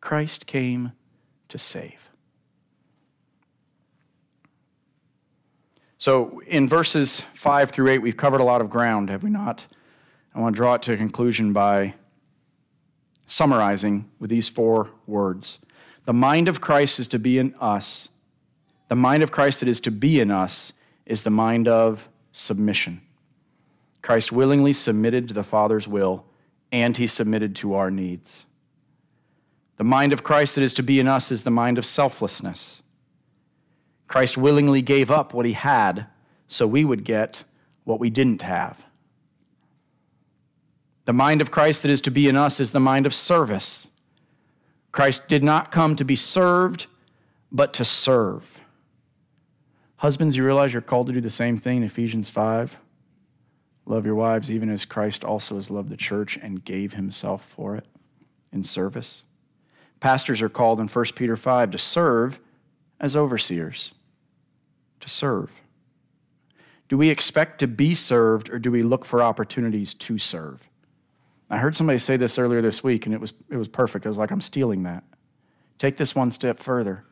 Christ 0.00 0.46
came 0.46 0.92
to 1.48 1.58
save. 1.58 2.10
So 5.96 6.40
in 6.48 6.68
verses 6.68 7.20
5 7.34 7.70
through 7.70 7.88
8, 7.88 7.98
we've 7.98 8.16
covered 8.16 8.40
a 8.40 8.44
lot 8.44 8.60
of 8.60 8.68
ground, 8.68 9.08
have 9.08 9.22
we 9.22 9.30
not? 9.30 9.68
I 10.34 10.40
want 10.40 10.54
to 10.54 10.58
draw 10.58 10.74
it 10.74 10.82
to 10.82 10.94
a 10.94 10.96
conclusion 10.96 11.52
by 11.52 11.94
summarizing 13.26 14.10
with 14.18 14.30
these 14.30 14.48
four 14.48 14.90
words. 15.06 15.58
The 16.04 16.12
mind 16.12 16.48
of 16.48 16.60
Christ 16.60 16.98
is 16.98 17.08
to 17.08 17.18
be 17.18 17.38
in 17.38 17.54
us. 17.60 18.08
The 18.88 18.96
mind 18.96 19.22
of 19.22 19.30
Christ 19.30 19.60
that 19.60 19.68
is 19.68 19.80
to 19.80 19.90
be 19.90 20.20
in 20.20 20.30
us 20.30 20.72
is 21.06 21.22
the 21.22 21.30
mind 21.30 21.68
of 21.68 22.08
submission. 22.32 23.02
Christ 24.00 24.32
willingly 24.32 24.72
submitted 24.72 25.28
to 25.28 25.34
the 25.34 25.42
Father's 25.42 25.86
will, 25.86 26.24
and 26.72 26.96
he 26.96 27.06
submitted 27.06 27.54
to 27.56 27.74
our 27.74 27.90
needs. 27.90 28.46
The 29.76 29.84
mind 29.84 30.12
of 30.12 30.22
Christ 30.22 30.56
that 30.56 30.62
is 30.62 30.74
to 30.74 30.82
be 30.82 30.98
in 30.98 31.08
us 31.08 31.30
is 31.30 31.42
the 31.42 31.50
mind 31.50 31.78
of 31.78 31.86
selflessness. 31.86 32.82
Christ 34.08 34.36
willingly 34.36 34.82
gave 34.82 35.10
up 35.10 35.32
what 35.32 35.46
he 35.46 35.52
had 35.52 36.06
so 36.46 36.66
we 36.66 36.84
would 36.84 37.04
get 37.04 37.44
what 37.84 37.98
we 37.98 38.10
didn't 38.10 38.42
have. 38.42 38.84
The 41.04 41.12
mind 41.12 41.40
of 41.40 41.50
Christ 41.50 41.82
that 41.82 41.90
is 41.90 42.00
to 42.02 42.10
be 42.10 42.28
in 42.28 42.36
us 42.36 42.60
is 42.60 42.72
the 42.72 42.80
mind 42.80 43.06
of 43.06 43.14
service. 43.14 43.88
Christ 44.92 45.26
did 45.26 45.42
not 45.42 45.72
come 45.72 45.96
to 45.96 46.04
be 46.04 46.16
served, 46.16 46.86
but 47.50 47.72
to 47.74 47.84
serve. 47.84 48.60
Husbands, 49.96 50.36
you 50.36 50.44
realize 50.44 50.72
you're 50.72 50.82
called 50.82 51.06
to 51.08 51.12
do 51.12 51.20
the 51.20 51.30
same 51.30 51.56
thing 51.56 51.78
in 51.78 51.82
Ephesians 51.82 52.28
5. 52.28 52.76
Love 53.86 54.06
your 54.06 54.14
wives 54.14 54.50
even 54.50 54.70
as 54.70 54.84
Christ 54.84 55.24
also 55.24 55.56
has 55.56 55.70
loved 55.70 55.88
the 55.88 55.96
church 55.96 56.38
and 56.40 56.64
gave 56.64 56.94
himself 56.94 57.44
for 57.44 57.76
it 57.76 57.86
in 58.52 58.64
service. 58.64 59.24
Pastors 59.98 60.42
are 60.42 60.48
called 60.48 60.80
in 60.80 60.88
1 60.88 61.04
Peter 61.16 61.36
5 61.36 61.70
to 61.72 61.78
serve 61.78 62.40
as 63.00 63.16
overseers, 63.16 63.92
to 65.00 65.08
serve. 65.08 65.52
Do 66.88 66.96
we 66.96 67.08
expect 67.08 67.58
to 67.60 67.66
be 67.66 67.94
served 67.94 68.50
or 68.50 68.58
do 68.58 68.70
we 68.70 68.82
look 68.82 69.04
for 69.04 69.22
opportunities 69.22 69.94
to 69.94 70.18
serve? 70.18 70.68
I 71.52 71.58
heard 71.58 71.76
somebody 71.76 71.98
say 71.98 72.16
this 72.16 72.38
earlier 72.38 72.62
this 72.62 72.82
week, 72.82 73.04
and 73.04 73.14
it 73.14 73.20
was, 73.20 73.34
it 73.50 73.58
was 73.58 73.68
perfect. 73.68 74.06
I 74.06 74.08
was 74.08 74.16
like, 74.16 74.30
I'm 74.30 74.40
stealing 74.40 74.84
that. 74.84 75.04
Take 75.76 75.98
this 75.98 76.14
one 76.14 76.30
step 76.30 76.58
further. 76.58 77.04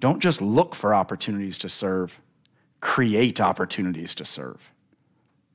Don't 0.00 0.20
just 0.22 0.42
look 0.42 0.74
for 0.74 0.94
opportunities 0.94 1.56
to 1.58 1.68
serve, 1.70 2.20
create 2.82 3.40
opportunities 3.40 4.14
to 4.16 4.26
serve. 4.26 4.70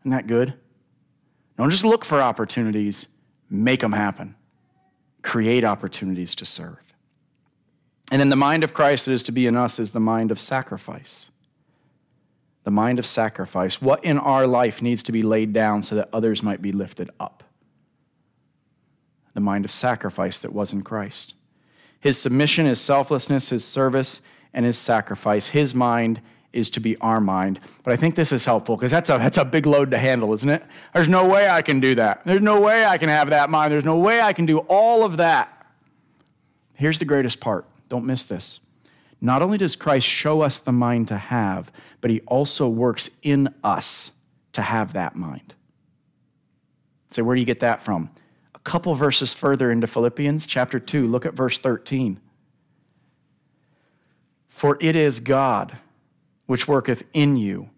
Isn't 0.02 0.10
that 0.10 0.26
good? 0.26 0.56
Don't 1.56 1.70
just 1.70 1.86
look 1.86 2.04
for 2.04 2.20
opportunities, 2.20 3.10
make 3.48 3.82
them 3.82 3.92
happen. 3.92 4.34
Create 5.22 5.64
opportunities 5.64 6.34
to 6.36 6.46
serve. 6.46 6.96
And 8.12 8.20
then 8.20 8.30
the 8.30 8.36
mind 8.36 8.64
of 8.64 8.74
Christ 8.74 9.06
that 9.06 9.12
is 9.12 9.24
to 9.24 9.32
be 9.32 9.46
in 9.46 9.56
us 9.56 9.78
is 9.78 9.92
the 9.92 10.00
mind 10.00 10.32
of 10.32 10.40
sacrifice. 10.40 11.30
The 12.64 12.72
mind 12.72 12.98
of 12.98 13.06
sacrifice. 13.06 13.80
What 13.80 14.04
in 14.04 14.18
our 14.18 14.48
life 14.48 14.82
needs 14.82 15.04
to 15.04 15.12
be 15.12 15.22
laid 15.22 15.54
down 15.54 15.84
so 15.84 15.94
that 15.94 16.10
others 16.12 16.42
might 16.42 16.62
be 16.62 16.72
lifted 16.72 17.12
up? 17.20 17.44
The 19.34 19.42
mind 19.42 19.66
of 19.66 19.72
sacrifice 19.72 20.38
that 20.40 20.54
was 20.54 20.72
in 20.72 20.84
Christ. 20.84 21.34
his 22.00 22.18
submission, 22.18 22.66
his 22.66 22.82
selflessness, 22.82 23.50
his 23.50 23.64
service, 23.64 24.22
and 24.54 24.66
his 24.66 24.78
sacrifice. 24.78 25.48
His 25.48 25.74
mind 25.74 26.20
is 26.52 26.70
to 26.72 26.80
be 26.80 26.98
our 26.98 27.20
mind. 27.22 27.60
But 27.84 27.94
I 27.94 27.96
think 27.96 28.16
this 28.16 28.32
is 28.32 28.46
helpful 28.46 28.76
because 28.76 28.92
that's 28.92 29.10
a, 29.10 29.18
that's 29.18 29.38
a 29.38 29.46
big 29.46 29.66
load 29.66 29.92
to 29.92 29.98
handle, 29.98 30.34
isn't 30.34 30.50
it? 30.50 30.64
There's 30.94 31.08
no 31.08 31.28
way 31.28 31.50
I 31.50 31.62
can 31.62 31.80
do 31.80 31.96
that. 31.96 32.22
There's 32.26 32.42
no 32.42 32.62
way 32.62 32.86
I 32.86 32.98
can 32.98 33.10
have 33.10 33.30
that 33.30 33.50
mind. 33.50 33.72
There's 33.72 33.86
no 33.86 33.98
way 33.98 34.22
I 34.22 34.34
can 34.34 34.46
do 34.46 34.60
all 34.60 35.06
of 35.06 35.18
that. 35.18 35.66
Here's 36.74 37.00
the 37.00 37.06
greatest 37.06 37.40
part. 37.40 37.66
Don't 37.90 38.06
miss 38.06 38.26
this. 38.26 38.60
Not 39.20 39.42
only 39.42 39.58
does 39.58 39.76
Christ 39.76 40.08
show 40.08 40.42
us 40.42 40.60
the 40.60 40.74
mind 40.74 41.08
to 41.08 41.18
have, 41.18 41.72
but 42.02 42.12
he 42.12 42.20
also 42.28 42.68
works 42.68 43.10
in 43.22 43.54
us 43.64 44.12
to 44.52 44.62
have 44.62 44.94
that 44.94 45.16
mind. 45.16 45.56
So, 47.10 47.24
where 47.24 47.36
do 47.36 47.40
you 47.40 47.46
get 47.46 47.62
that 47.62 47.82
from? 47.82 48.10
Couple 48.64 48.96
verses 48.96 49.34
further 49.34 49.72
into 49.72 49.88
Philippians 49.88 50.46
chapter 50.46 50.80
2, 50.80 51.08
look 51.08 51.26
at 51.26 51.34
verse 51.34 51.60
13. 51.60 52.20
For 54.48 54.78
it 54.80 54.96
is 54.96 55.20
God 55.20 55.78
which 56.46 56.68
worketh 56.68 57.04
in 57.14 57.36
you, 57.36 57.70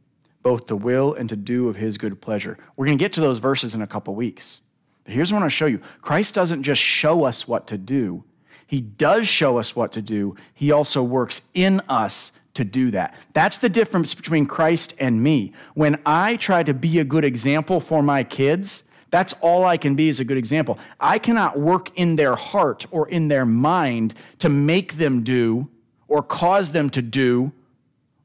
both 0.44 0.68
to 0.68 0.76
will 0.76 1.14
and 1.14 1.28
to 1.30 1.36
do 1.36 1.70
of 1.70 1.76
his 1.76 1.98
good 1.98 2.22
pleasure. 2.22 2.58
We're 2.76 2.86
going 2.86 2.98
to 2.98 3.04
get 3.04 3.14
to 3.14 3.22
those 3.22 3.40
verses 3.40 3.74
in 3.74 3.82
a 3.82 3.88
couple 3.88 4.14
weeks. 4.16 4.62
But 5.04 5.14
here's 5.14 5.32
what 5.32 5.40
I 5.40 5.42
want 5.42 5.52
to 5.52 5.56
show 5.56 5.66
you 5.66 5.80
Christ 6.02 6.36
doesn't 6.36 6.64
just 6.64 6.82
show 6.82 7.24
us 7.24 7.48
what 7.48 7.68
to 7.68 7.78
do, 7.78 8.24
he 8.68 8.82
does 8.82 9.28
show 9.28 9.58
us 9.58 9.76
what 9.76 9.92
to 9.94 10.02
do. 10.02 10.36
He 10.54 10.72
also 10.72 11.02
works 11.04 11.42
in 11.54 11.82
us 11.88 12.32
to 12.56 12.64
do 12.64 12.92
that. 12.92 13.14
That's 13.34 13.58
the 13.58 13.70
difference 13.70 14.14
between 14.14 14.46
Christ 14.46 14.94
and 14.98 15.22
me. 15.22 15.54
When 15.74 16.00
I 16.06 16.38
try 16.38 16.64
to 16.64 16.74
be 16.74 17.00
a 17.00 17.04
good 17.04 17.26
example 17.26 17.80
for 17.80 18.02
my 18.02 18.24
kids, 18.24 18.84
that's 19.16 19.34
all 19.40 19.64
I 19.64 19.78
can 19.78 19.96
be 19.96 20.10
is 20.10 20.20
a 20.20 20.26
good 20.26 20.36
example. 20.36 20.78
I 21.00 21.20
cannot 21.20 21.58
work 21.58 21.90
in 21.98 22.18
their 22.18 22.36
heart 22.36 22.86
or 22.92 23.08
in 23.08 23.30
their 23.30 23.46
mind 23.46 24.14
to 24.40 24.50
make 24.50 24.96
them 24.96 25.24
do 25.24 25.70
or 26.10 26.22
cause 26.22 26.74
them 26.74 26.90
to 26.90 27.02
do 27.02 27.54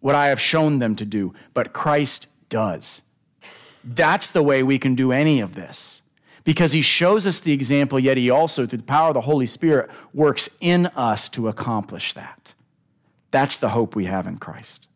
what 0.00 0.16
I 0.16 0.26
have 0.26 0.40
shown 0.40 0.80
them 0.80 0.96
to 0.96 1.04
do, 1.04 1.32
but 1.54 1.72
Christ 1.72 2.26
does. 2.48 3.02
That's 3.84 4.30
the 4.30 4.42
way 4.42 4.64
we 4.64 4.80
can 4.80 4.96
do 4.96 5.12
any 5.12 5.38
of 5.38 5.54
this. 5.54 6.02
Because 6.42 6.72
he 6.72 6.82
shows 6.82 7.24
us 7.24 7.38
the 7.38 7.52
example, 7.52 8.00
yet 8.00 8.16
he 8.16 8.28
also, 8.28 8.66
through 8.66 8.78
the 8.78 8.82
power 8.82 9.10
of 9.10 9.14
the 9.14 9.20
Holy 9.20 9.46
Spirit, 9.46 9.90
works 10.12 10.50
in 10.60 10.86
us 10.86 11.28
to 11.28 11.46
accomplish 11.46 12.14
that. 12.14 12.52
That's 13.30 13.58
the 13.58 13.68
hope 13.68 13.94
we 13.94 14.06
have 14.06 14.26
in 14.26 14.38
Christ. 14.38 14.88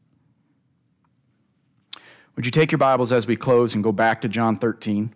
Would 2.35 2.47
you 2.47 2.51
take 2.51 2.73
your 2.73 2.81
Bibles 2.81 3.13
as 3.13 3.29
we 3.29 3.37
close 3.37 3.77
and 3.77 3.85
go 3.85 3.93
back 3.93 4.23
to 4.23 4.29
John 4.29 4.57
13? 4.57 5.15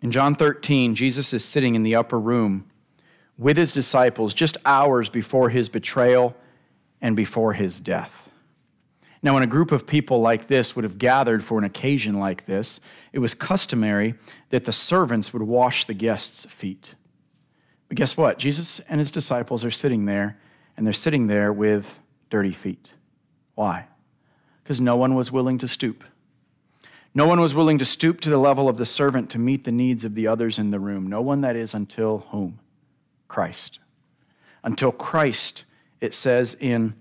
In 0.00 0.10
John 0.10 0.34
13, 0.34 0.94
Jesus 0.94 1.32
is 1.32 1.44
sitting 1.44 1.74
in 1.74 1.82
the 1.82 1.96
upper 1.96 2.18
room 2.18 2.70
with 3.36 3.56
his 3.56 3.72
disciples 3.72 4.34
just 4.34 4.56
hours 4.64 5.08
before 5.08 5.50
his 5.50 5.68
betrayal 5.68 6.36
and 7.00 7.16
before 7.16 7.54
his 7.54 7.80
death. 7.80 8.28
Now, 9.22 9.34
when 9.34 9.42
a 9.42 9.48
group 9.48 9.72
of 9.72 9.86
people 9.86 10.20
like 10.20 10.46
this 10.46 10.76
would 10.76 10.84
have 10.84 10.98
gathered 10.98 11.42
for 11.42 11.58
an 11.58 11.64
occasion 11.64 12.14
like 12.14 12.46
this, 12.46 12.80
it 13.12 13.18
was 13.18 13.34
customary 13.34 14.14
that 14.50 14.64
the 14.64 14.72
servants 14.72 15.32
would 15.32 15.42
wash 15.42 15.86
the 15.86 15.94
guests' 15.94 16.44
feet. 16.44 16.94
But 17.88 17.96
guess 17.96 18.16
what? 18.16 18.38
Jesus 18.38 18.80
and 18.88 19.00
his 19.00 19.10
disciples 19.10 19.64
are 19.64 19.70
sitting 19.72 20.04
there, 20.04 20.38
and 20.76 20.86
they're 20.86 20.92
sitting 20.92 21.26
there 21.26 21.52
with 21.52 21.98
dirty 22.30 22.52
feet. 22.52 22.90
Why? 23.56 23.86
Because 24.62 24.80
no 24.80 24.96
one 24.96 25.16
was 25.16 25.32
willing 25.32 25.58
to 25.58 25.68
stoop. 25.68 26.04
No 27.14 27.26
one 27.26 27.40
was 27.40 27.54
willing 27.54 27.78
to 27.78 27.84
stoop 27.84 28.20
to 28.20 28.30
the 28.30 28.38
level 28.38 28.68
of 28.68 28.76
the 28.76 28.86
servant 28.86 29.30
to 29.30 29.38
meet 29.38 29.64
the 29.64 29.72
needs 29.72 30.04
of 30.04 30.14
the 30.14 30.26
others 30.26 30.58
in 30.58 30.70
the 30.70 30.78
room. 30.78 31.06
No 31.06 31.20
one, 31.20 31.40
that 31.40 31.56
is, 31.56 31.74
until 31.74 32.26
whom? 32.30 32.60
Christ. 33.26 33.80
Until 34.62 34.92
Christ, 34.92 35.64
it 36.00 36.14
says 36.14 36.56
in 36.60 36.94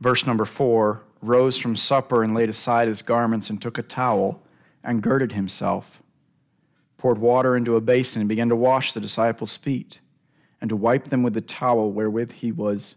verse 0.00 0.26
number 0.26 0.44
four, 0.44 1.02
rose 1.20 1.56
from 1.56 1.76
supper 1.76 2.22
and 2.22 2.34
laid 2.34 2.48
aside 2.48 2.88
his 2.88 3.02
garments 3.02 3.50
and 3.50 3.60
took 3.60 3.78
a 3.78 3.82
towel 3.82 4.42
and 4.82 5.02
girded 5.02 5.32
himself, 5.32 6.02
poured 6.98 7.18
water 7.18 7.56
into 7.56 7.76
a 7.76 7.80
basin 7.80 8.22
and 8.22 8.28
began 8.28 8.48
to 8.48 8.56
wash 8.56 8.92
the 8.92 9.00
disciples' 9.00 9.56
feet 9.56 10.00
and 10.60 10.68
to 10.68 10.76
wipe 10.76 11.08
them 11.08 11.22
with 11.22 11.34
the 11.34 11.40
towel 11.40 11.92
wherewith 11.92 12.32
he 12.32 12.50
was 12.52 12.96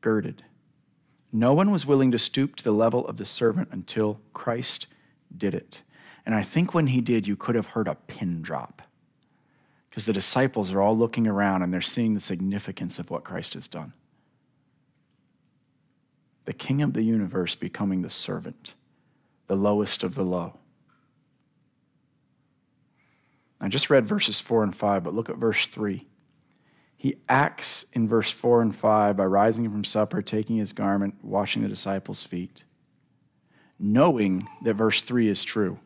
girded. 0.00 0.42
No 1.36 1.52
one 1.52 1.72
was 1.72 1.84
willing 1.84 2.12
to 2.12 2.18
stoop 2.18 2.54
to 2.54 2.62
the 2.62 2.72
level 2.72 3.04
of 3.08 3.18
the 3.18 3.24
servant 3.24 3.70
until 3.72 4.20
Christ 4.32 4.86
did 5.36 5.52
it. 5.52 5.82
And 6.24 6.32
I 6.32 6.44
think 6.44 6.72
when 6.72 6.86
he 6.86 7.00
did, 7.00 7.26
you 7.26 7.34
could 7.34 7.56
have 7.56 7.66
heard 7.66 7.88
a 7.88 7.96
pin 7.96 8.40
drop. 8.40 8.82
Because 9.90 10.06
the 10.06 10.12
disciples 10.12 10.72
are 10.72 10.80
all 10.80 10.96
looking 10.96 11.26
around 11.26 11.62
and 11.62 11.74
they're 11.74 11.80
seeing 11.80 12.14
the 12.14 12.20
significance 12.20 13.00
of 13.00 13.10
what 13.10 13.24
Christ 13.24 13.54
has 13.54 13.66
done. 13.66 13.94
The 16.44 16.52
king 16.52 16.82
of 16.82 16.92
the 16.92 17.02
universe 17.02 17.56
becoming 17.56 18.02
the 18.02 18.10
servant, 18.10 18.74
the 19.48 19.56
lowest 19.56 20.04
of 20.04 20.14
the 20.14 20.24
low. 20.24 20.60
I 23.60 23.66
just 23.66 23.90
read 23.90 24.06
verses 24.06 24.38
4 24.38 24.62
and 24.62 24.76
5, 24.76 25.02
but 25.02 25.14
look 25.14 25.28
at 25.28 25.36
verse 25.36 25.66
3. 25.66 26.06
He 27.04 27.16
acts 27.28 27.84
in 27.92 28.08
verse 28.08 28.30
4 28.30 28.62
and 28.62 28.74
5 28.74 29.18
by 29.18 29.26
rising 29.26 29.70
from 29.70 29.84
supper, 29.84 30.22
taking 30.22 30.56
his 30.56 30.72
garment, 30.72 31.22
washing 31.22 31.60
the 31.60 31.68
disciples' 31.68 32.24
feet, 32.24 32.64
knowing 33.78 34.48
that 34.62 34.72
verse 34.72 35.02
3 35.02 35.28
is 35.28 35.44
true. 35.44 35.80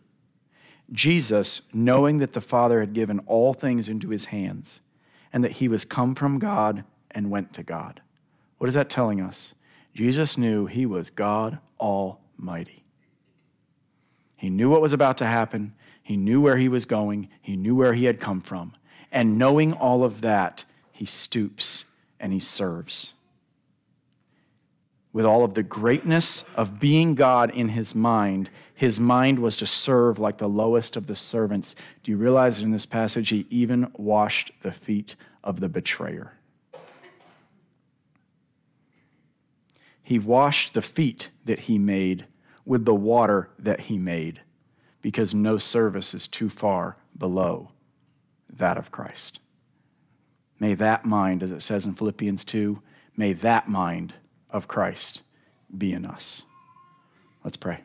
Jesus, 0.93 1.63
knowing 1.73 2.19
that 2.19 2.35
the 2.35 2.41
Father 2.41 2.79
had 2.79 2.93
given 2.93 3.19
all 3.27 3.53
things 3.53 3.89
into 3.89 4.11
his 4.11 4.27
hands 4.27 4.81
and 5.33 5.43
that 5.43 5.57
he 5.57 5.67
was 5.67 5.85
come 5.85 6.15
from 6.15 6.39
God 6.39 6.85
and 7.11 7.33
went 7.33 7.53
to 7.55 7.65
God. 7.65 8.01
What 8.59 8.69
is 8.69 8.75
that 8.75 8.89
telling 8.89 9.21
us? 9.21 9.57
Jesus 9.95 10.39
knew 10.39 10.67
he 10.67 10.87
was 10.87 11.11
God 11.11 11.59
Almighty. 11.81 12.85
He 14.37 14.51
knew 14.51 14.71
what 14.71 14.81
was 14.81 14.93
about 14.93 15.19
to 15.19 15.27
happen. 15.27 15.75
He 16.01 16.17
knew 16.17 16.41
where 16.41 16.59
he 16.59 16.69
was 16.69 16.85
going. 16.85 17.29
He 17.43 17.57
knew 17.57 17.75
where 17.75 17.95
he 17.95 18.05
had 18.05 18.21
come 18.21 18.41
from. 18.41 18.73
And 19.11 19.37
knowing 19.37 19.73
all 19.73 20.05
of 20.05 20.21
that, 20.21 20.65
he 20.99 21.05
stoops 21.05 21.85
and 22.19 22.33
he 22.33 22.41
serves. 22.41 23.15
With 25.13 25.25
all 25.25 25.45
of 25.45 25.55
the 25.55 25.63
greatness 25.63 26.43
of 26.57 26.81
being 26.81 27.15
God 27.15 27.51
in 27.51 27.69
his 27.69 27.95
mind, 27.95 28.51
his 28.75 28.99
mind 28.99 29.39
was 29.39 29.57
to 29.59 29.67
serve 29.67 30.19
like 30.19 30.39
the 30.39 30.49
lowest 30.49 30.97
of 30.97 31.07
the 31.07 31.15
servants. 31.15 31.77
Do 32.03 32.11
you 32.11 32.17
realize 32.17 32.61
in 32.61 32.73
this 32.73 32.85
passage 32.85 33.29
he 33.29 33.47
even 33.49 33.93
washed 33.95 34.51
the 34.63 34.73
feet 34.73 35.15
of 35.45 35.61
the 35.61 35.69
betrayer? 35.69 36.33
He 40.03 40.19
washed 40.19 40.75
the 40.75 40.83
feet 40.83 41.31
that 41.45 41.61
he 41.61 41.79
made 41.79 42.27
with 42.65 42.85
the 42.85 42.95
water 42.95 43.51
that 43.57 43.83
he 43.83 43.99
made 43.99 44.41
because 45.01 45.33
no 45.33 45.59
service 45.59 46.13
is 46.13 46.27
too 46.27 46.49
far 46.49 46.97
below 47.17 47.71
that 48.51 48.77
of 48.77 48.91
Christ. 48.91 49.39
May 50.61 50.75
that 50.75 51.05
mind, 51.05 51.43
as 51.43 51.53
it 51.53 51.63
says 51.63 51.87
in 51.87 51.95
Philippians 51.95 52.45
2, 52.45 52.83
may 53.17 53.33
that 53.33 53.69
mind 53.69 54.15
of 54.51 54.69
Christ 54.69 55.23
be 55.77 55.93
in 55.93 56.05
us. 56.05 56.43
Let's 57.45 57.57
pray. 57.57 57.81